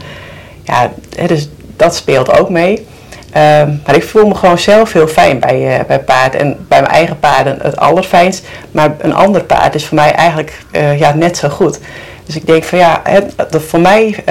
ja, 0.63 0.91
dus 1.27 1.50
dat 1.75 1.96
speelt 1.96 2.39
ook 2.39 2.50
mee. 2.50 2.88
Um, 3.27 3.81
maar 3.86 3.96
ik 3.96 4.03
voel 4.03 4.27
me 4.27 4.36
gewoon 4.36 4.57
zelf 4.57 4.93
heel 4.93 5.07
fijn 5.07 5.39
bij, 5.39 5.79
uh, 5.79 5.86
bij 5.86 6.00
paard. 6.00 6.36
En 6.36 6.65
bij 6.67 6.81
mijn 6.81 6.93
eigen 6.93 7.19
paarden 7.19 7.60
het 7.62 7.77
allerfijnst. 7.77 8.46
Maar 8.72 8.96
een 9.00 9.13
ander 9.13 9.43
paard 9.43 9.75
is 9.75 9.86
voor 9.86 9.96
mij 9.96 10.12
eigenlijk 10.12 10.60
ja, 10.98 11.13
net 11.15 11.38
zo 11.38 11.50
goed. 11.50 11.79
Dus 12.25 12.36
ik 12.36 12.46
denk 12.46 12.63
van 12.63 12.77
ja, 12.77 13.01
voor 13.50 13.79
mij 13.79 14.24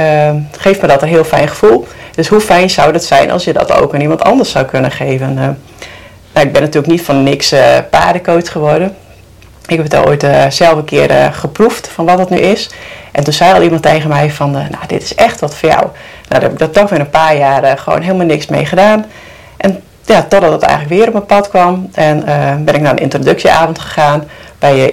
geeft 0.59 0.83
me 0.83 0.89
dat 0.89 1.03
een 1.03 1.09
heel 1.09 1.25
fijn 1.25 1.49
gevoel. 1.49 1.87
Dus 2.15 2.29
hoe 2.29 2.41
fijn 2.41 2.71
zou 2.71 2.93
het 2.93 3.05
zijn 3.05 3.31
als 3.31 3.45
je 3.45 3.53
dat 3.53 3.73
ook 3.73 3.95
aan 3.95 4.01
iemand 4.01 4.23
anders 4.23 4.51
zou 4.51 4.65
kunnen 4.65 4.91
geven. 4.91 5.35
Nou, 5.35 5.55
ik 6.47 6.53
ben 6.53 6.63
natuurlijk 6.63 6.93
niet 6.93 7.03
van 7.03 7.23
niks 7.23 7.55
paardencoach 7.91 8.53
geworden. 8.53 8.97
Ik 9.67 9.77
heb 9.77 9.91
het 9.91 10.07
ooit 10.07 10.27
zelf 10.49 10.77
een 10.77 10.85
keer 10.85 11.31
geproefd 11.33 11.89
van 11.89 12.05
wat 12.05 12.19
het 12.19 12.31
nu 12.31 12.37
is. 12.37 12.71
En 13.13 13.25
toen 13.25 13.33
zei 13.33 13.55
al 13.55 13.63
iemand 13.63 13.83
tegen 13.83 14.09
mij 14.09 14.31
van, 14.31 14.51
nou 14.51 14.87
dit 14.87 15.03
is 15.03 15.15
echt 15.15 15.41
wat 15.41 15.57
voor 15.57 15.69
jou. 15.69 15.83
Nou, 15.83 15.93
daar 16.29 16.43
heb 16.43 16.63
ik 16.63 16.73
toch 16.73 16.91
in 16.91 17.01
een 17.01 17.11
paar 17.11 17.37
jaar 17.37 17.65
uh, 17.65 17.73
gewoon 17.77 18.01
helemaal 18.01 18.27
niks 18.27 18.47
mee 18.47 18.67
gedaan. 18.67 19.05
En 19.57 19.83
ja, 20.05 20.23
totdat 20.23 20.53
het 20.53 20.63
eigenlijk 20.63 20.95
weer 20.95 21.07
op 21.07 21.13
mijn 21.13 21.27
pad 21.27 21.49
kwam. 21.49 21.89
En 21.93 22.19
uh, 22.29 22.55
ben 22.65 22.75
ik 22.75 22.81
naar 22.81 22.93
een 22.93 22.99
introductieavond 22.99 23.79
gegaan 23.79 24.25
bij 24.59 24.93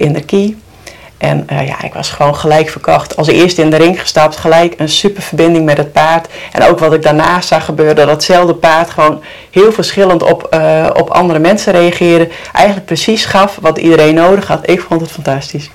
En 1.24 1.46
ja, 1.66 1.82
ik 1.82 1.94
was 1.94 2.10
gewoon 2.10 2.36
gelijk 2.36 2.68
verkocht. 2.68 3.16
Als 3.16 3.28
eerste 3.28 3.62
in 3.62 3.70
de 3.70 3.76
ring 3.76 4.00
gestapt, 4.00 4.36
gelijk 4.36 4.74
een 4.76 4.88
super 4.88 5.22
verbinding 5.22 5.64
met 5.64 5.76
het 5.76 5.92
paard. 5.92 6.28
En 6.52 6.64
ook 6.68 6.78
wat 6.78 6.92
ik 6.92 7.02
daarna 7.02 7.40
zag 7.40 7.64
gebeuren, 7.64 8.06
datzelfde 8.06 8.54
paard 8.54 8.90
gewoon 8.90 9.22
heel 9.50 9.72
verschillend 9.72 10.22
op, 10.22 10.58
op 10.94 11.10
andere 11.10 11.38
mensen 11.38 11.72
reageerde. 11.72 12.28
Eigenlijk 12.52 12.86
precies 12.86 13.24
gaf 13.24 13.58
wat 13.60 13.78
iedereen 13.78 14.14
nodig 14.14 14.46
had. 14.46 14.70
Ik 14.70 14.80
vond 14.80 15.00
het 15.00 15.10
fantastisch. 15.10 15.70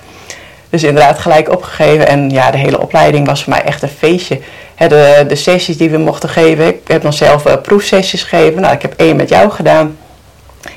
Dus 0.70 0.82
inderdaad 0.82 1.18
gelijk 1.18 1.50
opgegeven. 1.50 2.06
En 2.06 2.30
ja, 2.30 2.50
de 2.50 2.58
hele 2.58 2.80
opleiding 2.80 3.26
was 3.26 3.42
voor 3.42 3.52
mij 3.52 3.62
echt 3.62 3.82
een 3.82 3.88
feestje 3.88 4.40
de, 4.88 5.24
de 5.28 5.34
sessies 5.34 5.76
die 5.76 5.90
we 5.90 5.98
mochten 5.98 6.28
geven. 6.28 6.66
Ik 6.66 6.80
heb 6.86 7.02
dan 7.02 7.12
zelf 7.12 7.46
uh, 7.46 7.52
proefsessies 7.62 8.22
gegeven. 8.22 8.60
Nou, 8.60 8.74
ik 8.74 8.82
heb 8.82 8.94
één 8.96 9.16
met 9.16 9.28
jou 9.28 9.50
gedaan. 9.50 9.96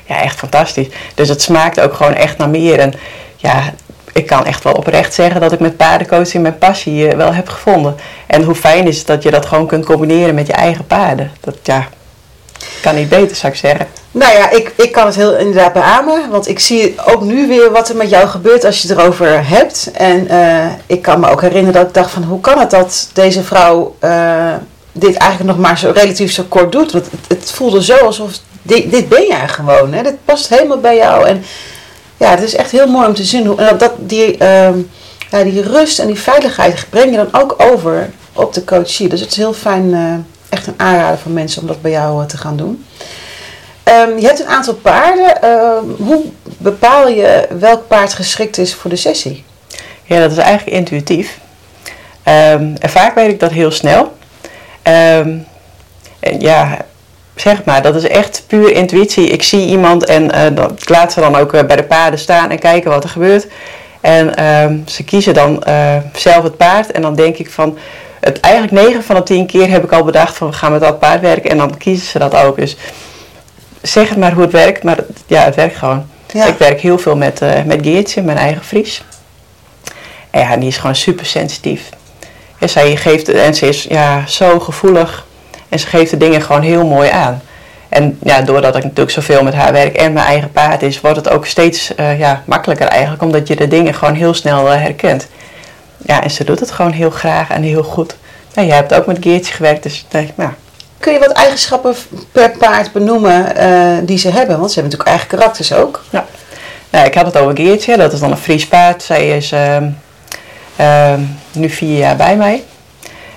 Ja, 0.06 0.22
echt 0.22 0.38
fantastisch. 0.38 0.88
Dus 1.14 1.28
het 1.28 1.42
smaakt 1.42 1.80
ook 1.80 1.94
gewoon 1.94 2.14
echt 2.14 2.38
naar 2.38 2.48
meer. 2.48 2.78
En 2.78 2.92
ja, 3.36 3.72
ik 4.14 4.26
kan 4.26 4.44
echt 4.44 4.64
wel 4.64 4.72
oprecht 4.72 5.14
zeggen 5.14 5.40
dat 5.40 5.52
ik 5.52 5.60
met 5.60 5.76
paardencoaching 5.76 6.42
mijn 6.42 6.58
passie 6.58 7.06
uh, 7.06 7.12
wel 7.12 7.34
heb 7.34 7.48
gevonden. 7.48 7.96
En 8.26 8.42
hoe 8.42 8.54
fijn 8.54 8.86
is 8.86 8.98
het 8.98 9.06
dat 9.06 9.22
je 9.22 9.30
dat 9.30 9.46
gewoon 9.46 9.66
kunt 9.66 9.84
combineren 9.84 10.34
met 10.34 10.46
je 10.46 10.52
eigen 10.52 10.86
paarden. 10.86 11.30
Dat, 11.40 11.56
ja, 11.62 11.88
Kan 12.80 12.94
niet 12.94 13.08
beter, 13.08 13.36
zou 13.36 13.52
ik 13.52 13.58
zeggen. 13.58 13.86
Nou 14.10 14.32
ja, 14.32 14.50
ik, 14.50 14.72
ik 14.76 14.92
kan 14.92 15.06
het 15.06 15.14
heel 15.14 15.36
inderdaad 15.36 15.72
beamen. 15.72 16.30
Want 16.30 16.48
ik 16.48 16.58
zie 16.58 16.94
ook 17.06 17.22
nu 17.22 17.48
weer 17.48 17.70
wat 17.70 17.88
er 17.88 17.96
met 17.96 18.10
jou 18.10 18.28
gebeurt 18.28 18.64
als 18.64 18.82
je 18.82 18.88
het 18.88 18.98
erover 18.98 19.48
hebt. 19.48 19.90
En 19.94 20.26
uh, 20.30 20.66
ik 20.86 21.02
kan 21.02 21.20
me 21.20 21.30
ook 21.30 21.40
herinneren 21.40 21.72
dat 21.72 21.86
ik 21.86 21.94
dacht 21.94 22.10
van 22.10 22.22
hoe 22.22 22.40
kan 22.40 22.58
het 22.58 22.70
dat 22.70 23.10
deze 23.12 23.42
vrouw 23.42 23.96
uh, 24.04 24.52
dit 24.92 25.16
eigenlijk 25.16 25.56
nog 25.56 25.66
maar 25.66 25.78
zo 25.78 25.90
relatief 25.94 26.32
zo 26.32 26.44
kort 26.48 26.72
doet. 26.72 26.92
Want 26.92 27.04
het, 27.10 27.38
het 27.38 27.50
voelde 27.50 27.84
zo 27.84 27.96
alsof 27.96 28.32
dit, 28.62 28.90
dit 28.90 29.08
ben 29.08 29.26
jij 29.26 29.48
gewoon. 29.48 29.92
Hè? 29.92 30.02
Dit 30.02 30.24
past 30.24 30.48
helemaal 30.48 30.80
bij 30.80 30.96
jou. 30.96 31.26
En 31.26 31.44
ja, 32.16 32.30
het 32.30 32.42
is 32.42 32.54
echt 32.54 32.70
heel 32.70 32.86
mooi 32.86 33.06
om 33.06 33.14
te 33.14 33.24
zien 33.24 33.46
hoe 33.46 33.56
dat, 33.56 33.80
dat 33.80 33.92
die, 33.98 34.32
uh, 34.32 34.68
ja, 35.30 35.42
die 35.42 35.62
rust 35.62 35.98
en 35.98 36.06
die 36.06 36.18
veiligheid 36.18 36.86
breng 36.90 37.10
je 37.10 37.16
dan 37.16 37.42
ook 37.42 37.54
over 37.58 38.10
op 38.32 38.52
de 38.52 38.64
coachie. 38.64 39.08
Dus 39.08 39.20
het 39.20 39.30
is 39.30 39.36
heel 39.36 39.52
fijn, 39.52 39.84
uh, 39.84 40.14
echt 40.48 40.66
een 40.66 40.74
aanrader 40.76 41.18
voor 41.18 41.32
mensen 41.32 41.62
om 41.62 41.68
dat 41.68 41.82
bij 41.82 41.90
jou 41.90 42.26
te 42.26 42.36
gaan 42.36 42.56
doen. 42.56 42.86
Um, 43.88 44.18
je 44.18 44.26
hebt 44.26 44.40
een 44.40 44.46
aantal 44.46 44.74
paarden. 44.74 45.38
Uh, 45.44 46.06
hoe 46.06 46.24
bepaal 46.58 47.08
je 47.08 47.48
welk 47.58 47.88
paard 47.88 48.12
geschikt 48.12 48.58
is 48.58 48.74
voor 48.74 48.90
de 48.90 48.96
sessie? 48.96 49.44
Ja, 50.04 50.20
dat 50.20 50.30
is 50.30 50.36
eigenlijk 50.36 50.76
intuïtief. 50.76 51.38
En 52.22 52.76
vaak 52.80 53.14
weet 53.14 53.30
ik 53.30 53.40
dat 53.40 53.50
heel 53.50 53.70
snel. 53.70 54.16
En 54.82 55.46
ja, 56.38 56.76
zeg 57.36 57.64
maar, 57.64 57.82
dat 57.82 57.94
is 57.94 58.06
echt 58.06 58.44
puur 58.46 58.72
intuïtie. 58.72 59.28
Ik 59.28 59.42
zie 59.42 59.66
iemand 59.66 60.04
en 60.04 60.24
uh, 60.24 60.56
dat, 60.56 60.72
ik 60.82 60.88
laat 60.88 61.12
ze 61.12 61.20
dan 61.20 61.36
ook 61.36 61.54
uh, 61.54 61.62
bij 61.62 61.76
de 61.76 61.84
paarden 61.84 62.18
staan 62.18 62.50
en 62.50 62.58
kijken 62.58 62.90
wat 62.90 63.04
er 63.04 63.10
gebeurt. 63.10 63.46
En 64.00 64.34
ze 64.86 65.04
kiezen 65.04 65.34
dan 65.34 65.62
uh, 65.68 65.96
zelf 66.12 66.42
het 66.42 66.56
paard 66.56 66.92
en 66.92 67.02
dan 67.02 67.14
denk 67.14 67.36
ik 67.36 67.50
van... 67.50 67.78
Het, 68.20 68.40
eigenlijk 68.40 68.86
9 68.86 69.04
van 69.04 69.16
de 69.16 69.22
10 69.22 69.46
keer 69.46 69.70
heb 69.70 69.84
ik 69.84 69.92
al 69.92 70.04
bedacht 70.04 70.36
van 70.36 70.46
we 70.46 70.52
gaan 70.52 70.72
met 70.72 70.80
dat 70.80 70.98
paard 70.98 71.20
werken 71.20 71.50
en 71.50 71.56
dan 71.56 71.76
kiezen 71.76 72.06
ze 72.06 72.18
dat 72.18 72.34
ook. 72.34 72.56
Dus 72.56 72.76
zeg 73.82 74.08
het 74.08 74.18
maar 74.18 74.32
hoe 74.32 74.42
het 74.42 74.52
werkt, 74.52 74.82
maar 74.82 74.98
ja, 75.26 75.42
het 75.44 75.54
werkt 75.54 75.76
gewoon. 75.76 76.06
Ja. 76.32 76.46
Ik 76.46 76.58
werk 76.58 76.80
heel 76.80 76.98
veel 76.98 77.16
met, 77.16 77.40
met 77.66 77.78
Geertje, 77.82 78.22
mijn 78.22 78.38
eigen 78.38 78.64
Fries. 78.64 79.02
En 80.30 80.40
ja, 80.40 80.56
die 80.56 80.68
is 80.68 80.76
gewoon 80.76 80.96
super 80.96 81.26
sensitief. 81.26 81.88
En 82.58 82.68
zij 82.68 82.96
geeft, 82.96 83.28
en 83.28 83.54
ze 83.54 83.68
is 83.68 83.82
ja, 83.82 84.26
zo 84.26 84.60
gevoelig. 84.60 85.26
En 85.74 85.80
ze 85.80 85.86
geeft 85.86 86.10
de 86.10 86.16
dingen 86.16 86.42
gewoon 86.42 86.62
heel 86.62 86.86
mooi 86.86 87.10
aan. 87.10 87.42
En 87.88 88.18
ja, 88.22 88.40
doordat 88.40 88.76
ik 88.76 88.82
natuurlijk 88.82 89.10
zoveel 89.10 89.42
met 89.42 89.54
haar 89.54 89.72
werk 89.72 89.96
en 89.96 90.12
mijn 90.12 90.26
eigen 90.26 90.50
paard 90.52 90.82
is, 90.82 91.00
wordt 91.00 91.16
het 91.16 91.28
ook 91.28 91.46
steeds 91.46 91.92
uh, 92.00 92.18
ja, 92.18 92.42
makkelijker 92.44 92.86
eigenlijk. 92.86 93.22
Omdat 93.22 93.48
je 93.48 93.56
de 93.56 93.68
dingen 93.68 93.94
gewoon 93.94 94.14
heel 94.14 94.34
snel 94.34 94.66
uh, 94.66 94.80
herkent. 94.80 95.26
Ja, 95.96 96.22
en 96.22 96.30
ze 96.30 96.44
doet 96.44 96.60
het 96.60 96.70
gewoon 96.70 96.92
heel 96.92 97.10
graag 97.10 97.50
en 97.50 97.62
heel 97.62 97.82
goed. 97.82 98.16
Nou, 98.54 98.68
jij 98.68 98.76
hebt 98.76 98.94
ook 98.94 99.06
met 99.06 99.18
Geertje 99.20 99.54
gewerkt, 99.54 99.82
dus 99.82 100.06
ik, 100.10 100.32
nou, 100.34 100.50
Kun 100.98 101.12
je 101.12 101.18
wat 101.18 101.32
eigenschappen 101.32 101.94
per 102.32 102.50
paard 102.50 102.92
benoemen 102.92 103.52
uh, 103.56 104.06
die 104.06 104.18
ze 104.18 104.28
hebben? 104.28 104.58
Want 104.58 104.72
ze 104.72 104.80
hebben 104.80 104.98
natuurlijk 104.98 105.08
eigen 105.08 105.28
karakters 105.28 105.72
ook. 105.72 106.04
Ja. 106.10 106.26
Nou, 106.90 107.06
ik 107.06 107.14
had 107.14 107.26
het 107.26 107.36
over 107.36 107.56
Geertje, 107.56 107.96
dat 107.96 108.12
is 108.12 108.20
dan 108.20 108.30
een 108.30 108.36
Fries 108.36 108.66
paard. 108.66 109.02
Zij 109.02 109.36
is 109.36 109.52
uh, 109.52 109.76
uh, 110.80 111.14
nu 111.52 111.70
vier 111.70 111.98
jaar 111.98 112.16
bij 112.16 112.36
mij. 112.36 112.64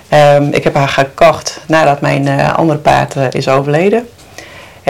Ehm, 0.08 0.42
ik 0.50 0.64
heb 0.64 0.74
haar 0.74 0.88
gekocht 0.88 1.60
nadat 1.66 2.00
mijn 2.00 2.26
uh, 2.26 2.54
andere 2.54 2.78
paard 2.78 3.34
is 3.34 3.48
overleden. 3.48 4.08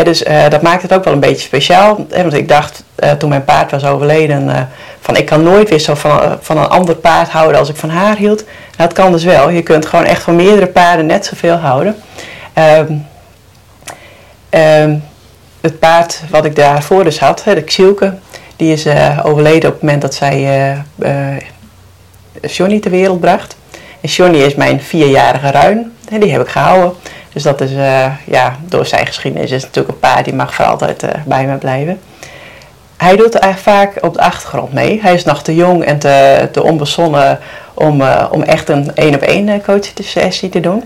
dus 0.02 0.25
dat 0.48 0.62
maakt 0.62 0.82
het 0.82 0.92
ook 0.92 1.04
wel 1.04 1.12
een 1.12 1.20
beetje 1.20 1.46
speciaal. 1.46 2.06
want 2.10 2.34
ik 2.34 2.48
dacht 2.48 2.82
toen 3.18 3.28
mijn 3.28 3.44
paard 3.44 3.70
was 3.70 3.84
overleden, 3.84 4.68
van 5.00 5.16
ik 5.16 5.26
kan 5.26 5.42
nooit 5.42 5.68
weer 5.68 5.78
zo 5.78 5.94
van, 5.94 6.38
van 6.40 6.58
een 6.58 6.68
ander 6.68 6.94
paard 6.94 7.28
houden 7.28 7.58
als 7.58 7.68
ik 7.68 7.76
van 7.76 7.90
haar 7.90 8.16
hield. 8.16 8.44
Nou, 8.44 8.54
dat 8.76 8.92
kan 8.92 9.12
dus 9.12 9.25
wel. 9.25 9.50
Je 9.50 9.62
kunt 9.62 9.87
gewoon 9.87 10.04
echt 10.04 10.22
van 10.22 10.37
meerdere 10.37 10.66
paarden 10.66 11.06
net 11.06 11.26
zoveel 11.26 11.56
houden. 11.56 11.96
Um, 12.54 13.06
um, 14.50 15.02
het 15.60 15.78
paard 15.78 16.20
wat 16.30 16.44
ik 16.44 16.56
daarvoor 16.56 17.04
dus 17.04 17.20
had, 17.20 17.42
de 17.44 17.62
Xielke, 17.62 18.14
die 18.56 18.72
is 18.72 18.87
overleden 19.22 19.68
op 19.68 19.75
het 19.75 19.82
moment 19.82 20.02
dat 20.02 20.14
zij 20.14 20.84
Johnny 22.42 22.80
ter 22.80 22.90
wereld 22.90 23.20
bracht. 23.20 23.56
En 24.00 24.09
Johnny 24.09 24.38
is 24.38 24.55
mijn 24.55 24.81
vierjarige 24.81 25.50
ruin, 25.50 25.93
en 26.11 26.21
die 26.21 26.33
heb 26.33 26.40
ik 26.40 26.49
gehouden. 26.49 26.93
Dus 27.33 27.43
dat 27.43 27.61
is, 27.61 27.71
ja, 28.25 28.57
door 28.69 28.87
zijn 28.87 29.07
geschiedenis 29.07 29.50
is 29.50 29.62
natuurlijk 29.62 29.95
een 29.95 30.00
paard 30.00 30.25
die 30.25 30.35
mag 30.35 30.55
voor 30.55 30.64
altijd 30.64 31.05
bij 31.25 31.47
me 31.47 31.57
blijven. 31.57 32.00
Hij 32.97 33.17
doet 33.17 33.35
eigenlijk 33.35 33.76
vaak 33.76 34.05
op 34.05 34.14
de 34.14 34.21
achtergrond 34.21 34.73
mee. 34.73 35.00
Hij 35.02 35.14
is 35.14 35.25
nog 35.25 35.43
te 35.43 35.55
jong 35.55 35.85
en 35.85 35.99
te, 35.99 36.49
te 36.52 36.62
onbezonnen 36.62 37.38
om, 37.75 38.02
om 38.31 38.43
echt 38.43 38.69
een 38.69 38.95
één-op-één 38.95 39.62
coaching 39.62 40.52
te 40.52 40.61
doen. 40.61 40.85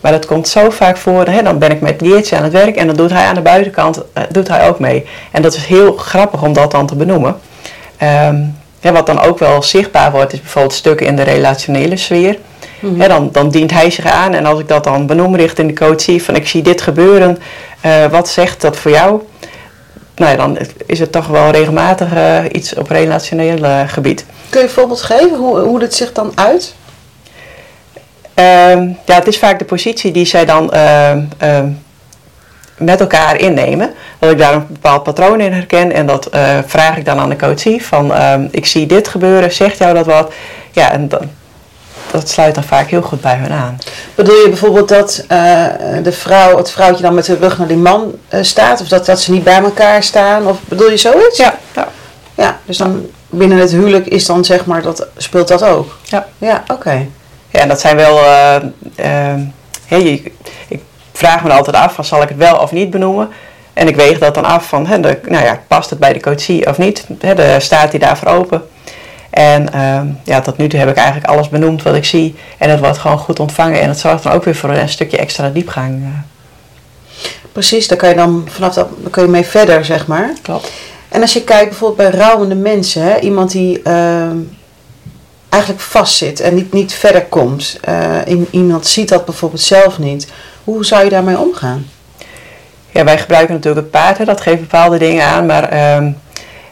Maar 0.00 0.12
dat 0.12 0.26
komt 0.26 0.48
zo 0.48 0.70
vaak 0.70 0.96
voor. 0.96 1.26
Hè, 1.26 1.42
dan 1.42 1.58
ben 1.58 1.70
ik 1.70 1.80
met 1.80 2.02
Geertje 2.02 2.36
aan 2.36 2.42
het 2.42 2.52
werk 2.52 2.76
en 2.76 2.86
dan 2.86 2.96
doet 2.96 3.10
hij 3.10 3.26
aan 3.26 3.34
de 3.34 3.40
buitenkant 3.40 4.02
doet 4.30 4.48
hij 4.48 4.68
ook 4.68 4.78
mee. 4.78 5.06
En 5.30 5.42
dat 5.42 5.54
is 5.54 5.64
heel 5.64 5.92
grappig 5.96 6.42
om 6.42 6.52
dat 6.52 6.70
dan 6.70 6.86
te 6.86 6.96
benoemen. 6.96 7.36
Um, 8.02 8.57
wat 8.80 9.06
dan 9.06 9.20
ook 9.20 9.38
wel 9.38 9.62
zichtbaar 9.62 10.10
wordt, 10.10 10.32
is 10.32 10.40
bijvoorbeeld 10.40 10.74
stukken 10.74 11.06
in 11.06 11.16
de 11.16 11.22
relationele 11.22 11.96
sfeer. 11.96 12.38
Mm 12.80 12.88
-hmm. 12.88 13.08
dan, 13.08 13.28
dan 13.32 13.50
dient 13.50 13.70
hij 13.70 13.90
zich 13.90 14.06
aan 14.06 14.34
en 14.34 14.46
als 14.46 14.60
ik 14.60 14.68
dat 14.68 14.84
dan 14.84 15.06
benoem 15.06 15.36
richt 15.36 15.58
in 15.58 15.66
de 15.66 15.74
coachie, 15.74 16.22
van 16.22 16.34
ik 16.34 16.48
zie 16.48 16.62
dit 16.62 16.82
gebeuren, 16.82 17.38
uh, 17.86 18.06
wat 18.06 18.28
zegt 18.28 18.60
dat 18.60 18.76
voor 18.76 18.90
jou? 18.90 19.22
Nou 20.16 20.30
ja, 20.30 20.36
dan 20.36 20.58
is 20.86 20.98
het 20.98 21.12
toch 21.12 21.26
wel 21.26 21.50
regelmatig 21.50 22.14
uh, 22.14 22.38
iets 22.52 22.74
op 22.74 22.88
relationeel 22.90 23.86
gebied. 23.86 24.24
Kun 24.48 24.60
je 24.60 24.66
een 24.66 24.72
voorbeeld 24.72 25.02
geven 25.02 25.36
hoe, 25.36 25.58
hoe 25.58 25.78
dit 25.78 25.94
zich 25.94 26.12
dan 26.12 26.32
uit? 26.34 26.74
Um, 28.34 28.96
ja, 29.06 29.14
het 29.14 29.26
is 29.26 29.38
vaak 29.38 29.58
de 29.58 29.64
positie 29.64 30.12
die 30.12 30.24
zij 30.24 30.44
dan 30.44 30.70
uh, 30.74 31.62
met 32.78 33.00
elkaar 33.00 33.36
innemen. 33.40 33.94
Dat 34.18 34.30
ik 34.30 34.38
daar 34.38 34.54
een 34.54 34.66
bepaald 34.68 35.02
patroon 35.02 35.40
in 35.40 35.52
herken 35.52 35.92
en 35.92 36.06
dat 36.06 36.28
uh, 36.34 36.58
vraag 36.66 36.96
ik 36.96 37.04
dan 37.04 37.18
aan 37.18 37.28
de 37.28 37.36
coachie 37.36 37.84
van 37.84 38.14
ehm, 38.14 38.46
ik 38.50 38.66
zie 38.66 38.86
dit 38.86 39.08
gebeuren, 39.08 39.52
zegt 39.52 39.78
jou 39.78 39.94
dat 39.94 40.06
wat? 40.06 40.32
Ja, 40.72 40.92
en 40.92 41.08
dan, 41.08 41.20
dat 42.10 42.28
sluit 42.28 42.54
dan 42.54 42.64
vaak 42.64 42.88
heel 42.88 43.02
goed 43.02 43.20
bij 43.20 43.36
hun 43.36 43.52
aan. 43.52 43.78
Bedoel 44.14 44.42
je 44.42 44.48
bijvoorbeeld 44.48 44.88
dat 44.88 45.18
uh, 45.22 45.28
de 46.02 46.12
vrouw, 46.12 46.56
het 46.56 46.70
vrouwtje 46.70 47.02
dan 47.02 47.14
met 47.14 47.24
de 47.24 47.36
rug 47.36 47.58
naar 47.58 47.66
die 47.66 47.76
man 47.76 48.14
uh, 48.34 48.42
staat? 48.42 48.80
Of 48.80 48.88
dat, 48.88 49.06
dat 49.06 49.20
ze 49.20 49.32
niet 49.32 49.44
bij 49.44 49.62
elkaar 49.62 50.02
staan? 50.02 50.46
Of 50.46 50.58
bedoel 50.64 50.90
je 50.90 50.96
zoiets? 50.96 51.38
Ja. 51.38 51.58
Ja, 51.74 51.88
ja 52.34 52.58
dus 52.64 52.76
dan 52.76 53.06
binnen 53.28 53.58
het 53.58 53.70
huwelijk 53.70 54.06
is 54.06 54.26
dan 54.26 54.44
zeg 54.44 54.64
maar, 54.64 54.82
dat, 54.82 55.06
speelt 55.16 55.48
dat 55.48 55.62
ook? 55.62 55.98
Ja. 56.02 56.26
Ja, 56.38 56.62
oké. 56.62 56.72
Okay. 56.72 57.10
Ja, 57.50 57.60
en 57.60 57.68
dat 57.68 57.80
zijn 57.80 57.96
wel. 57.96 58.18
Hey, 59.88 60.22
ik 60.68 60.80
vraag 61.18 61.44
me 61.44 61.50
altijd 61.50 61.76
af 61.76 61.94
van 61.94 62.04
zal 62.04 62.22
ik 62.22 62.28
het 62.28 62.38
wel 62.38 62.56
of 62.56 62.72
niet 62.72 62.90
benoemen. 62.90 63.28
En 63.72 63.88
ik 63.88 63.96
weeg 63.96 64.18
dat 64.18 64.34
dan 64.34 64.44
af 64.44 64.68
van, 64.68 64.86
hè, 64.86 65.00
de, 65.00 65.20
nou 65.24 65.44
ja, 65.44 65.60
past 65.66 65.90
het 65.90 65.98
bij 65.98 66.12
de 66.12 66.20
coachie 66.20 66.66
of 66.66 66.78
niet? 66.78 67.06
Hè, 67.20 67.34
de, 67.34 67.56
staat 67.58 67.90
die 67.90 68.00
daarvoor 68.00 68.28
open? 68.28 68.62
En 69.30 69.68
uh, 69.74 70.00
ja, 70.24 70.40
tot 70.40 70.56
nu 70.56 70.68
toe 70.68 70.78
heb 70.78 70.88
ik 70.88 70.96
eigenlijk 70.96 71.26
alles 71.26 71.48
benoemd 71.48 71.82
wat 71.82 71.94
ik 71.94 72.04
zie. 72.04 72.34
En 72.58 72.70
het 72.70 72.80
wordt 72.80 72.98
gewoon 72.98 73.18
goed 73.18 73.40
ontvangen. 73.40 73.80
En 73.80 73.88
het 73.88 73.98
zorgt 73.98 74.22
dan 74.22 74.32
ook 74.32 74.44
weer 74.44 74.54
voor 74.54 74.70
een 74.70 74.88
stukje 74.88 75.16
extra 75.16 75.48
diepgang. 75.48 76.02
Precies, 77.52 77.88
daar 77.88 77.98
kan 77.98 78.08
je 78.08 78.14
dan 78.14 78.48
vanaf 78.50 78.74
dat 78.74 78.88
daar 79.00 79.10
kun 79.10 79.22
je 79.22 79.28
mee 79.28 79.46
verder, 79.46 79.84
zeg 79.84 80.06
maar. 80.06 80.32
Klopt. 80.42 80.72
En 81.08 81.20
als 81.20 81.32
je 81.32 81.44
kijkt 81.44 81.68
bijvoorbeeld 81.68 82.10
bij 82.10 82.20
rouwende 82.20 82.54
mensen, 82.54 83.02
hè, 83.02 83.18
iemand 83.18 83.50
die 83.50 83.82
eigenlijk 85.48 85.82
vastzit 85.82 86.40
en 86.40 86.54
niet, 86.54 86.72
niet 86.72 86.92
verder 86.92 87.24
komt. 87.24 87.80
Uh, 87.88 88.38
iemand 88.50 88.86
ziet 88.86 89.08
dat 89.08 89.24
bijvoorbeeld 89.24 89.60
zelf 89.60 89.98
niet. 89.98 90.28
Hoe 90.68 90.84
zou 90.84 91.04
je 91.04 91.10
daarmee 91.10 91.38
omgaan? 91.38 91.86
Ja, 92.90 93.04
wij 93.04 93.18
gebruiken 93.18 93.54
natuurlijk 93.54 93.82
het 93.82 93.90
paard, 93.90 94.18
hè, 94.18 94.24
dat 94.24 94.40
geeft 94.40 94.60
bepaalde 94.60 94.98
dingen 94.98 95.24
aan, 95.24 95.46
maar 95.46 95.96
um, 95.96 96.16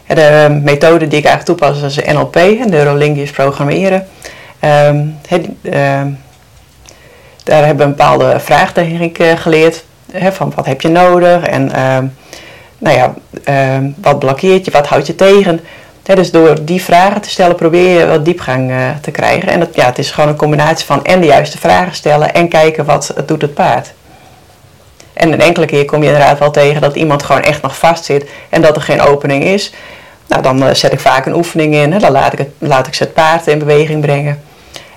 de 0.07 0.59
methode 0.63 1.07
die 1.07 1.19
ik 1.19 1.25
eigenlijk 1.25 1.59
toepas 1.59 1.81
is 1.81 2.13
NLP, 2.13 2.35
neurolinguisch 2.65 3.31
programmeren. 3.31 4.07
He, 4.59 4.87
um, 4.89 6.19
daar 7.43 7.65
hebben 7.65 7.77
we 7.77 7.83
een 7.83 7.95
bepaalde 7.95 8.39
vraagtechniek 8.39 9.19
uh, 9.19 9.37
geleerd, 9.37 9.83
hè, 10.11 10.31
van 10.31 10.51
wat 10.55 10.65
heb 10.65 10.81
je 10.81 10.89
nodig 10.89 11.43
en 11.43 11.65
nou 12.77 12.97
ja, 12.97 13.13
wat 14.01 14.19
blokkeert 14.19 14.65
je, 14.65 14.71
wat 14.71 14.87
houdt 14.87 15.07
je 15.07 15.15
tegen. 15.15 15.59
Dus 16.15 16.31
door 16.31 16.65
die 16.65 16.83
vragen 16.83 17.21
te 17.21 17.29
stellen 17.29 17.55
probeer 17.55 17.99
je 17.99 18.07
wat 18.07 18.25
diepgang 18.25 18.69
uh, 18.69 18.89
te 19.01 19.11
krijgen. 19.11 19.49
En 19.49 19.59
dat, 19.59 19.69
ja, 19.73 19.85
het 19.85 19.97
is 19.97 20.11
gewoon 20.11 20.29
een 20.29 20.35
combinatie 20.35 20.85
van 20.85 21.05
en 21.05 21.19
de 21.19 21.25
juiste 21.25 21.57
vragen 21.57 21.95
stellen 21.95 22.33
en 22.33 22.47
kijken 22.47 22.85
wat 22.85 23.11
het 23.15 23.27
doet 23.27 23.41
het 23.41 23.53
paard. 23.53 23.93
En 25.13 25.31
een 25.31 25.41
enkele 25.41 25.65
keer 25.65 25.85
kom 25.85 26.01
je 26.01 26.07
inderdaad 26.07 26.39
wel 26.39 26.51
tegen 26.51 26.81
dat 26.81 26.95
iemand 26.95 27.23
gewoon 27.23 27.41
echt 27.41 27.61
nog 27.61 27.77
vast 27.77 28.05
zit 28.05 28.29
en 28.49 28.61
dat 28.61 28.75
er 28.75 28.81
geen 28.81 29.01
opening 29.01 29.43
is. 29.43 29.73
Nou, 30.27 30.41
dan 30.41 30.63
uh, 30.63 30.73
zet 30.73 30.93
ik 30.93 30.99
vaak 30.99 31.25
een 31.25 31.35
oefening 31.35 31.73
in. 31.73 31.91
Hè. 31.93 31.99
Dan 31.99 32.11
laat 32.11 32.33
ik, 32.33 32.39
het, 32.39 32.49
laat 32.57 32.87
ik 32.87 32.93
ze 32.93 33.03
het 33.03 33.13
paard 33.13 33.47
in 33.47 33.59
beweging 33.59 34.01
brengen. 34.01 34.41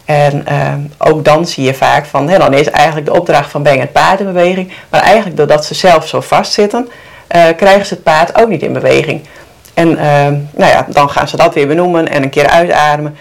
En 0.05 0.45
uh, 0.49 1.09
ook 1.09 1.25
dan 1.25 1.47
zie 1.47 1.65
je 1.65 1.75
vaak 1.75 2.07
van, 2.07 2.29
hè, 2.29 2.39
dan 2.39 2.55
is 2.55 2.71
eigenlijk 2.71 3.07
de 3.07 3.15
opdracht 3.15 3.51
van 3.51 3.63
breng 3.63 3.81
het 3.81 3.93
paard 3.93 4.21
in 4.21 4.27
beweging. 4.27 4.73
Maar 4.89 5.01
eigenlijk 5.01 5.37
doordat 5.37 5.65
ze 5.65 5.75
zelf 5.75 6.09
zo 6.09 6.21
vastzitten, 6.21 6.89
krijgen 7.57 7.87
ze 7.87 7.95
het 7.95 8.03
paard 8.03 8.41
ook 8.41 8.49
niet 8.49 8.63
in 8.63 8.73
beweging. 8.73 9.23
En 9.75 9.89
uh, 9.91 9.97
nou 10.51 10.71
ja, 10.71 10.87
dan 10.89 11.11
gaan 11.11 11.29
ze 11.29 11.37
dat 11.37 11.55
weer 11.55 11.67
benoemen 11.67 12.09
en 12.09 12.23
een 12.23 12.31
keer 12.31 12.47
uitademen. 12.47 13.17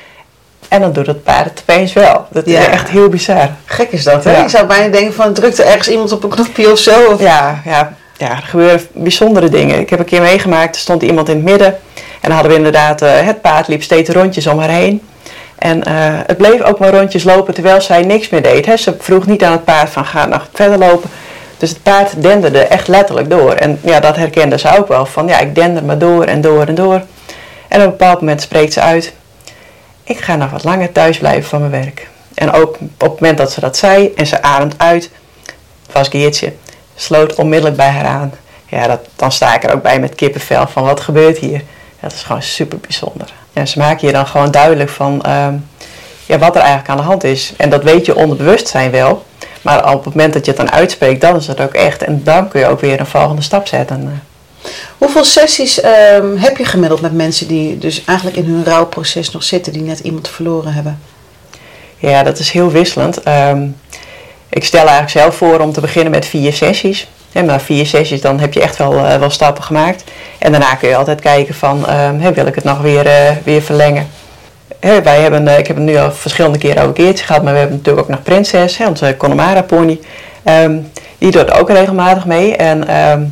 En 0.67 0.81
dan 0.81 0.91
doet 0.93 1.07
het 1.07 1.23
paard 1.23 1.49
het 1.49 1.59
opeens 1.61 1.93
wel. 1.93 2.27
Dat 2.29 2.45
is 2.45 2.53
Ja. 2.53 2.67
echt 2.67 2.89
heel 2.89 3.09
bizar. 3.09 3.49
Gek 3.65 3.91
is 3.91 4.03
dat, 4.03 4.23
hè? 4.23 4.31
Ja. 4.31 4.43
Ik 4.43 4.49
zou 4.49 4.65
bijna 4.67 4.87
denken 4.91 5.13
van, 5.13 5.33
drukt 5.33 5.59
er 5.59 5.65
ergens 5.65 5.87
iemand 5.89 6.11
op 6.11 6.23
een 6.23 6.29
knopje 6.29 6.71
of 6.71 6.79
zo? 6.79 7.11
Of... 7.11 7.19
Ja, 7.19 7.61
ja, 7.65 7.93
ja, 8.17 8.29
er 8.29 8.43
gebeuren 8.45 8.81
bijzondere 8.93 9.49
dingen. 9.49 9.79
Ik 9.79 9.89
heb 9.89 9.99
een 9.99 10.05
keer 10.05 10.21
meegemaakt, 10.21 10.75
er 10.75 10.81
stond 10.81 11.01
iemand 11.03 11.29
in 11.29 11.35
het 11.35 11.45
midden. 11.45 11.67
En 11.67 11.75
dan 12.21 12.31
hadden 12.31 12.51
we 12.51 12.57
inderdaad, 12.57 13.01
eh, 13.01 13.09
het 13.25 13.41
paard 13.41 13.67
liep 13.67 13.83
steeds 13.83 14.09
rondjes 14.09 14.47
om 14.47 14.59
haar 14.59 14.69
heen. 14.69 15.01
En 15.57 15.83
eh, 15.83 15.93
het 16.25 16.37
bleef 16.37 16.61
ook 16.61 16.79
maar 16.79 16.93
rondjes 16.93 17.23
lopen 17.23 17.53
terwijl 17.53 17.81
zij 17.81 18.01
niks 18.01 18.29
meer 18.29 18.41
deed. 18.43 18.65
Hè. 18.65 18.77
Ze 18.77 18.95
vroeg 18.99 19.25
niet 19.25 19.43
aan 19.43 19.51
het 19.51 19.63
paard 19.63 19.89
van 19.89 20.05
ga 20.05 20.25
nog 20.25 20.47
verder 20.53 20.77
lopen. 20.77 21.09
Dus 21.59 21.69
het 21.69 21.83
paard 21.83 22.21
denderde 22.21 22.59
echt 22.59 22.87
letterlijk 22.87 23.29
door. 23.29 23.53
En 23.53 23.79
ja, 23.81 23.99
dat 23.99 24.15
herkende 24.15 24.57
ze 24.57 24.77
ook 24.77 24.87
wel. 24.87 25.05
Van 25.05 25.27
ja, 25.27 25.39
ik 25.39 25.55
dender 25.55 25.83
maar 25.83 25.97
door 25.97 26.23
en 26.23 26.41
door 26.41 26.65
en 26.65 26.75
door. 26.75 27.01
En 27.67 27.79
op 27.79 27.85
een 27.85 27.89
bepaald 27.89 28.19
moment 28.19 28.41
spreekt 28.41 28.73
ze 28.73 28.81
uit. 28.81 29.13
Ik 30.03 30.19
ga 30.19 30.35
nog 30.35 30.51
wat 30.51 30.63
langer 30.63 30.91
thuis 30.91 31.17
blijven 31.17 31.49
van 31.49 31.59
mijn 31.59 31.83
werk. 31.83 32.07
En 32.33 32.51
ook 32.51 32.75
op 32.75 32.99
het 32.99 33.19
moment 33.19 33.37
dat 33.37 33.51
ze 33.51 33.59
dat 33.59 33.77
zei 33.77 34.13
en 34.15 34.27
ze 34.27 34.41
ademt 34.41 34.73
uit, 34.77 35.09
was 35.91 36.07
Geertje, 36.07 36.53
sloot 36.95 37.35
onmiddellijk 37.35 37.77
bij 37.77 37.89
haar 37.89 38.05
aan. 38.05 38.33
Ja, 38.65 38.87
dat, 38.87 38.99
dan 39.15 39.31
sta 39.31 39.55
ik 39.55 39.63
er 39.63 39.73
ook 39.73 39.81
bij 39.81 39.99
met 39.99 40.15
kippenvel 40.15 40.67
van 40.67 40.83
wat 40.83 40.99
gebeurt 40.99 41.37
hier. 41.37 41.61
Dat 41.99 42.13
is 42.13 42.23
gewoon 42.23 42.41
super 42.41 42.77
bijzonder. 42.79 43.33
Ja, 43.53 43.65
ze 43.65 43.79
maken 43.79 44.07
je 44.07 44.13
dan 44.13 44.27
gewoon 44.27 44.51
duidelijk 44.51 44.89
van 44.89 45.21
ehm, 45.21 45.53
ja, 46.25 46.37
wat 46.37 46.55
er 46.55 46.61
eigenlijk 46.61 46.89
aan 46.89 46.97
de 46.97 47.03
hand 47.03 47.23
is. 47.23 47.53
En 47.57 47.69
dat 47.69 47.83
weet 47.83 48.05
je 48.05 48.15
onder 48.15 48.37
bewustzijn 48.37 48.91
wel. 48.91 49.25
Maar 49.61 49.93
op 49.93 50.05
het 50.05 50.13
moment 50.13 50.33
dat 50.33 50.45
je 50.45 50.51
het 50.51 50.59
dan 50.59 50.71
uitspreekt, 50.71 51.21
dan 51.21 51.35
is 51.35 51.47
het 51.47 51.61
ook 51.61 51.73
echt. 51.73 52.03
En 52.03 52.21
dan 52.23 52.47
kun 52.47 52.59
je 52.59 52.67
ook 52.67 52.81
weer 52.81 52.99
een 52.99 53.05
volgende 53.05 53.41
stap 53.41 53.67
zetten. 53.67 54.23
Hoeveel 54.97 55.23
sessies 55.23 55.79
ehm, 55.79 56.37
heb 56.37 56.57
je 56.57 56.65
gemiddeld 56.65 57.01
met 57.01 57.13
mensen 57.13 57.47
die 57.47 57.77
dus 57.77 58.03
eigenlijk 58.05 58.37
in 58.37 58.45
hun 58.45 58.65
rouwproces 58.65 59.31
nog 59.31 59.43
zitten, 59.43 59.73
die 59.73 59.81
net 59.81 59.99
iemand 59.99 60.27
verloren 60.27 60.73
hebben? 60.73 60.99
Ja, 61.97 62.23
dat 62.23 62.39
is 62.39 62.51
heel 62.51 62.71
wisselend. 62.71 63.23
Ehm, 63.23 63.67
ik 64.49 64.63
stel 64.63 64.79
eigenlijk 64.79 65.09
zelf 65.09 65.35
voor 65.35 65.59
om 65.59 65.73
te 65.73 65.81
beginnen 65.81 66.11
met 66.11 66.25
vier 66.25 66.53
sessies. 66.53 67.07
En 67.31 67.45
na 67.45 67.59
vier 67.59 67.85
sessies 67.85 68.21
dan 68.21 68.39
heb 68.39 68.53
je 68.53 68.61
echt 68.61 68.77
wel, 68.77 68.97
eh, 68.97 69.19
wel 69.19 69.29
stappen 69.29 69.63
gemaakt. 69.63 70.03
En 70.37 70.51
daarna 70.51 70.75
kun 70.75 70.89
je 70.89 70.95
altijd 70.95 71.21
kijken 71.21 71.55
van, 71.55 71.87
ehm, 71.87 72.33
wil 72.33 72.45
ik 72.45 72.55
het 72.55 72.63
nog 72.63 72.81
weer, 72.81 73.05
eh, 73.05 73.35
weer 73.43 73.61
verlengen? 73.61 74.07
Wij 74.79 75.21
hebben, 75.21 75.47
eh, 75.47 75.57
ik 75.57 75.67
heb 75.67 75.75
het 75.75 75.85
nu 75.85 75.97
al 75.97 76.11
verschillende 76.11 76.57
keren 76.57 76.83
een 76.83 76.93
keertje 76.93 77.25
gehad, 77.25 77.43
maar 77.43 77.53
we 77.53 77.59
hebben 77.59 77.77
natuurlijk 77.77 78.05
ook 78.05 78.13
nog 78.13 78.23
Prinses, 78.23 78.77
hè, 78.77 78.87
onze 78.87 79.15
Connemara 79.17 79.61
pony. 79.61 79.99
Ehm, 80.43 80.77
die 81.17 81.31
doet 81.31 81.51
ook 81.51 81.69
regelmatig 81.69 82.25
mee. 82.25 82.55
En 82.55 82.87
ehm, 82.87 83.23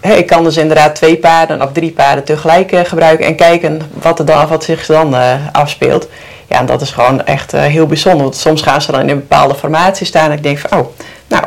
hè, 0.00 0.14
ik 0.14 0.26
kan 0.26 0.44
dus 0.44 0.56
inderdaad 0.56 0.94
twee 0.94 1.16
paarden 1.16 1.62
of 1.62 1.72
drie 1.72 1.90
paarden 1.90 2.24
tegelijk 2.24 2.72
eh, 2.72 2.80
gebruiken 2.84 3.26
en 3.26 3.36
kijken 3.36 3.80
wat, 3.92 4.18
er 4.18 4.24
dan, 4.24 4.48
wat 4.48 4.64
zich 4.64 4.86
dan 4.86 5.14
eh, 5.14 5.34
afspeelt. 5.52 6.08
Ja, 6.48 6.58
en 6.58 6.66
dat 6.66 6.80
is 6.80 6.90
gewoon 6.90 7.24
echt 7.24 7.52
heel 7.52 7.86
bijzonder. 7.86 8.22
Want 8.22 8.36
soms 8.36 8.62
gaan 8.62 8.82
ze 8.82 8.92
dan 8.92 9.00
in 9.00 9.08
een 9.08 9.16
bepaalde 9.16 9.54
formatie 9.54 10.06
staan 10.06 10.30
en 10.30 10.36
ik 10.36 10.42
denk 10.42 10.58
van, 10.58 10.78
oh, 10.78 10.86
nou, 11.26 11.44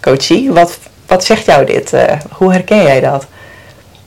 coachie, 0.00 0.52
wat, 0.52 0.78
wat 1.06 1.24
zegt 1.24 1.44
jou 1.44 1.64
dit? 1.64 1.92
Hoe 2.30 2.52
herken 2.52 2.82
jij 2.82 3.00
dat? 3.00 3.26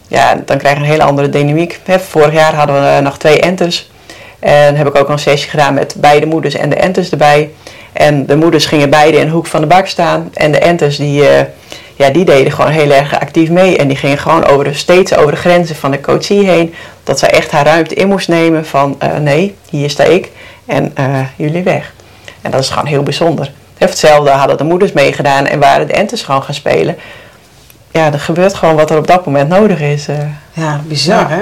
Ja, 0.07 0.35
dan 0.45 0.57
krijg 0.57 0.75
je 0.75 0.83
een 0.83 0.89
hele 0.89 1.03
andere 1.03 1.29
dynamiek. 1.29 1.79
Vorig 1.85 2.33
jaar 2.33 2.55
hadden 2.55 2.95
we 2.95 3.01
nog 3.01 3.17
twee 3.17 3.39
enters. 3.39 3.91
En 4.43 4.75
heb 4.75 4.87
ik 4.87 4.95
ook 4.95 5.09
een 5.09 5.19
sessie 5.19 5.49
gedaan 5.49 5.73
met 5.73 5.95
beide 5.97 6.25
moeders 6.25 6.55
en 6.55 6.69
de 6.69 6.75
enters 6.75 7.09
erbij. 7.11 7.49
En 7.93 8.25
de 8.25 8.35
moeders 8.35 8.65
gingen 8.65 8.89
beide 8.89 9.17
in 9.17 9.25
de 9.25 9.31
hoek 9.31 9.45
van 9.45 9.61
de 9.61 9.67
bak 9.67 9.87
staan. 9.87 10.29
En 10.33 10.51
de 10.51 10.59
enters 10.59 10.97
die, 10.97 11.27
eh, 11.27 11.45
ja, 11.95 12.09
die 12.09 12.25
deden 12.25 12.51
gewoon 12.51 12.71
heel 12.71 12.91
erg 12.91 13.19
actief 13.19 13.49
mee. 13.49 13.77
En 13.77 13.87
die 13.87 13.97
gingen 13.97 14.17
gewoon 14.17 14.45
over 14.45 14.63
de, 14.63 14.73
steeds 14.73 15.15
over 15.15 15.31
de 15.31 15.37
grenzen 15.37 15.75
van 15.75 15.91
de 15.91 16.01
coachie 16.01 16.45
heen. 16.49 16.73
Dat 17.03 17.19
zij 17.19 17.29
echt 17.29 17.51
haar 17.51 17.65
ruimte 17.65 17.95
in 17.95 18.07
moest 18.07 18.27
nemen 18.27 18.65
van 18.65 18.95
eh, 18.99 19.17
nee, 19.17 19.55
hier 19.69 19.89
sta 19.89 20.03
ik 20.03 20.31
en 20.65 20.91
eh, 20.95 21.19
jullie 21.35 21.63
weg. 21.63 21.93
En 22.41 22.51
dat 22.51 22.59
is 22.59 22.69
gewoon 22.69 22.85
heel 22.87 23.03
bijzonder. 23.03 23.51
Hetzelfde 23.77 24.29
hadden 24.29 24.57
de 24.57 24.63
moeders 24.63 24.91
meegedaan 24.91 25.45
en 25.45 25.59
waren 25.59 25.87
de 25.87 25.93
enters 25.93 26.21
gewoon 26.21 26.43
gaan 26.43 26.53
spelen. 26.53 26.97
Ja, 27.91 28.13
er 28.13 28.19
gebeurt 28.19 28.53
gewoon 28.53 28.75
wat 28.75 28.89
er 28.91 28.97
op 28.97 29.07
dat 29.07 29.25
moment 29.25 29.49
nodig 29.49 29.79
is. 29.79 30.05
Ja, 30.53 30.81
bizar 30.87 31.19
Ja. 31.19 31.27
hè? 31.29 31.41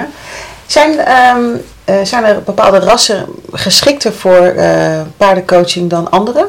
Zijn, 0.65 0.99
ehm, 0.99 1.39
eh, 1.85 1.95
zijn 2.03 2.23
er 2.23 2.43
bepaalde 2.43 2.79
rassen 2.79 3.25
geschikter 3.51 4.13
voor 4.13 4.45
eh, 4.45 5.01
paardencoaching 5.17 5.89
dan 5.89 6.09
andere? 6.09 6.47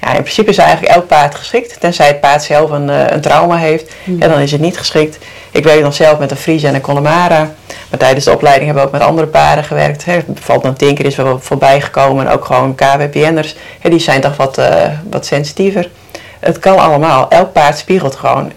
Ja, 0.00 0.14
in 0.14 0.22
principe 0.22 0.50
is 0.50 0.58
eigenlijk 0.58 0.94
elk 0.94 1.06
paard 1.06 1.34
geschikt, 1.34 1.80
tenzij 1.80 2.06
het 2.06 2.20
paard 2.20 2.42
zelf 2.42 2.70
een, 2.70 2.90
eh, 2.90 3.04
een 3.06 3.20
trauma 3.20 3.56
heeft. 3.56 3.92
En 4.06 4.28
dan 4.28 4.38
is 4.38 4.52
het 4.52 4.60
niet 4.60 4.78
geschikt. 4.78 5.18
Ik 5.50 5.64
werk 5.64 5.80
dan 5.80 5.92
zelf 5.92 6.18
met 6.18 6.30
een 6.30 6.36
Fries 6.36 6.62
en 6.62 6.74
een 6.74 6.80
Connemara. 6.80 7.54
Maar 7.90 7.98
tijdens 7.98 8.24
de 8.24 8.32
opleiding 8.32 8.66
hebben 8.66 8.82
we 8.82 8.88
ook 8.88 8.98
met 8.98 9.08
andere 9.08 9.26
paarden 9.26 9.64
gewerkt. 9.64 10.04
Hè. 10.04 10.18
Bijvoorbeeld 10.26 10.64
een 10.64 10.86
Tinker 10.86 11.04
is 11.04 11.16
wel 11.16 11.38
voorbij 11.40 11.80
gekomen. 11.80 12.26
En 12.26 12.32
ook 12.32 12.44
gewoon 12.44 12.74
KWPN'ers. 12.74 13.54
Die 13.82 13.98
zijn 13.98 14.20
toch 14.20 14.36
wat, 14.36 14.60
wat 15.10 15.26
sensitiever. 15.26 15.90
Het 16.40 16.58
kan 16.58 16.78
allemaal. 16.78 17.28
Elk 17.28 17.52
paard 17.52 17.78
spiegelt 17.78 18.16
gewoon. 18.16 18.52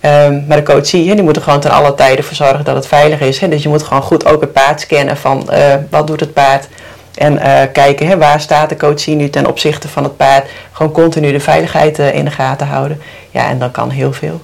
Ehm, 0.00 0.46
maar 0.46 0.56
de 0.56 0.62
coachie, 0.62 1.08
hè, 1.08 1.14
die 1.14 1.24
moet 1.24 1.36
er 1.36 1.42
gewoon 1.42 1.60
ten 1.60 1.70
alle 1.70 1.94
tijden 1.94 2.24
voor 2.24 2.36
zorgen 2.36 2.64
dat 2.64 2.74
het 2.74 2.86
veilig 2.86 3.20
is. 3.20 3.38
Dus 3.38 3.62
je 3.62 3.68
moet 3.68 3.82
gewoon 3.82 4.02
goed 4.02 4.26
ook 4.26 4.40
het 4.40 4.52
paard 4.52 4.80
scannen 4.80 5.16
van 5.16 5.50
eh, 5.50 5.74
wat 5.90 6.06
doet 6.06 6.20
het 6.20 6.32
paard. 6.32 6.68
En 7.14 7.38
eh, 7.38 7.72
kijken 7.72 8.18
waar 8.18 8.40
staat 8.40 8.68
de 8.68 8.76
coachie 8.76 9.14
nu 9.14 9.30
ten 9.30 9.46
opzichte 9.46 9.88
van 9.88 10.04
het 10.04 10.16
paard. 10.16 10.48
Gewoon 10.72 10.92
continu 10.92 11.32
de 11.32 11.40
veiligheid 11.40 11.98
eh, 11.98 12.14
in 12.14 12.24
de 12.24 12.30
gaten 12.30 12.66
houden. 12.66 13.02
Ja, 13.30 13.48
en 13.48 13.58
dan 13.58 13.70
kan 13.70 13.90
heel 13.90 14.12
veel. 14.12 14.40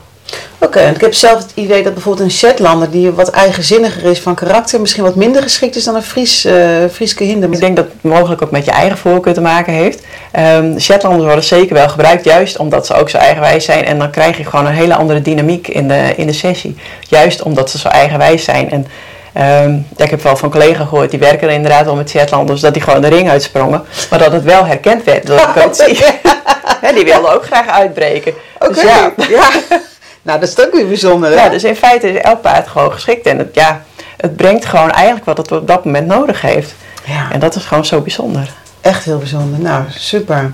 Oké, 0.59 0.81
ik 0.81 1.01
heb 1.01 1.15
zelf 1.15 1.39
het 1.39 1.51
idee 1.55 1.83
dat 1.83 1.93
bijvoorbeeld 1.95 2.25
een 2.25 2.35
Shetlander 2.35 2.91
die 2.91 3.11
wat 3.11 3.31
eigenzinniger 3.31 4.11
is 4.11 4.21
van 4.21 4.35
karakter, 4.35 4.81
misschien 4.81 5.03
wat 5.03 5.15
minder 5.15 5.43
geschikt 5.43 5.77
is 5.77 5.85
dan 5.85 5.95
een 5.95 6.03
Fries, 6.03 6.45
eh 6.45 6.55
Frieske 6.93 7.25
hinder. 7.25 7.53
Ik 7.53 7.61
denk 7.61 7.77
dat 7.77 7.85
het 7.85 8.03
mogelijk 8.03 8.43
ook 8.43 8.51
met 8.51 8.65
je 8.65 8.71
eigen 8.71 8.99
voorkeur 8.99 9.35
te 9.35 9.41
maken 9.41 9.73
heeft. 9.73 10.03
Ehm 10.31 10.79
Shetlanders 10.79 11.25
worden 11.25 11.45
zeker 11.45 11.75
wel 11.75 11.89
gebruikt, 11.89 12.25
juist 12.25 12.59
omdat 12.59 12.87
ze 12.87 12.95
ook 12.95 13.11
zo 13.11 13.17
eigenwijs 13.17 13.65
zijn. 13.65 13.85
En 13.85 13.99
dan 13.99 14.11
krijg 14.11 14.37
je 14.37 14.45
gewoon 14.45 14.67
een 14.67 14.73
hele 14.73 14.95
andere 14.95 15.23
dynamiek 15.23 15.69
in 15.69 15.89
de, 15.89 16.13
in 16.17 16.27
de 16.27 16.33
sessie. 16.33 16.77
Juist 17.09 17.43
omdat 17.43 17.71
ze 17.71 17.79
zo 17.79 17.89
eigenwijs 17.89 18.45
zijn. 18.45 18.71
En 18.71 18.87
ehm, 19.33 19.73
ja, 19.97 20.05
ik 20.05 20.11
heb 20.11 20.23
wel 20.23 20.37
van 20.37 20.51
collega's 20.51 20.89
gehoord, 20.89 21.11
die 21.11 21.21
werken 21.21 21.49
er 21.49 21.55
inderdaad 21.55 21.85
wel 21.85 21.97
met 21.97 22.11
Shetlanders, 22.11 22.61
dat 22.61 22.73
die 22.73 22.83
gewoon 22.83 23.01
de 23.01 23.09
ring 23.09 23.31
uitsprongen. 23.31 23.85
Maar 24.11 24.19
dat 24.19 24.33
het 24.33 24.45
wel 24.45 24.67
herkend 24.67 25.05
werd 25.05 25.27
door 25.27 25.37
de. 25.37 26.15
Hè, 26.85 26.93
die 26.93 27.05
wilden 27.05 27.35
ook 27.35 27.45
graag 27.45 27.69
uitbreken. 27.69 28.35
Oké, 28.59 28.73
Dus 28.73 28.83
ja, 28.83 29.13
ja. 29.29 29.49
Nou, 30.27 30.41
dat 30.41 30.49
is 30.49 30.65
ook 30.67 30.73
weer 30.73 30.87
bijzonder. 30.87 31.31
Hè? 31.31 31.35
ja, 31.35 31.49
dus 31.49 31.65
in 31.65 31.77
feite 31.77 32.09
is 32.13 32.21
elk 32.21 32.41
paard 32.41 32.69
gewoon 32.69 32.93
geschikt. 32.93 33.27
En 33.27 33.39
het, 33.39 33.49
ja, 33.53 33.83
het 34.17 34.37
brengt 34.37 34.65
gewoon 34.65 34.91
eigenlijk 34.91 35.27
wat 35.27 35.37
het 35.37 35.53
op 35.53 35.67
dat 35.67 35.85
moment 35.85 36.07
nodig 36.07 36.41
heeft. 36.41 36.75
Ja, 37.05 37.29
En 37.33 37.41
dat 37.41 37.55
is 37.55 37.65
gewoon 37.65 37.85
zo 37.85 38.01
bijzonder. 38.01 38.49
echt 38.81 39.05
heel 39.05 39.19
bijzonder. 39.19 39.59
Nou, 39.61 39.85
super. 39.97 40.53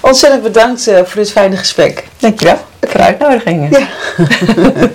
Ontzettend 0.00 0.42
bedankt 0.42 0.86
eh, 0.88 0.96
voor 0.96 1.20
dit 1.20 1.30
fijne 1.32 1.56
gesprek. 1.56 2.04
Dankjewel 2.18 2.58
voor 2.80 3.00
de 3.00 3.04
uitnodiging. 3.04 3.78
Ja. 3.78 3.86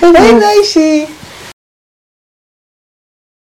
Hey 0.00 0.32
meisje. 0.34 1.04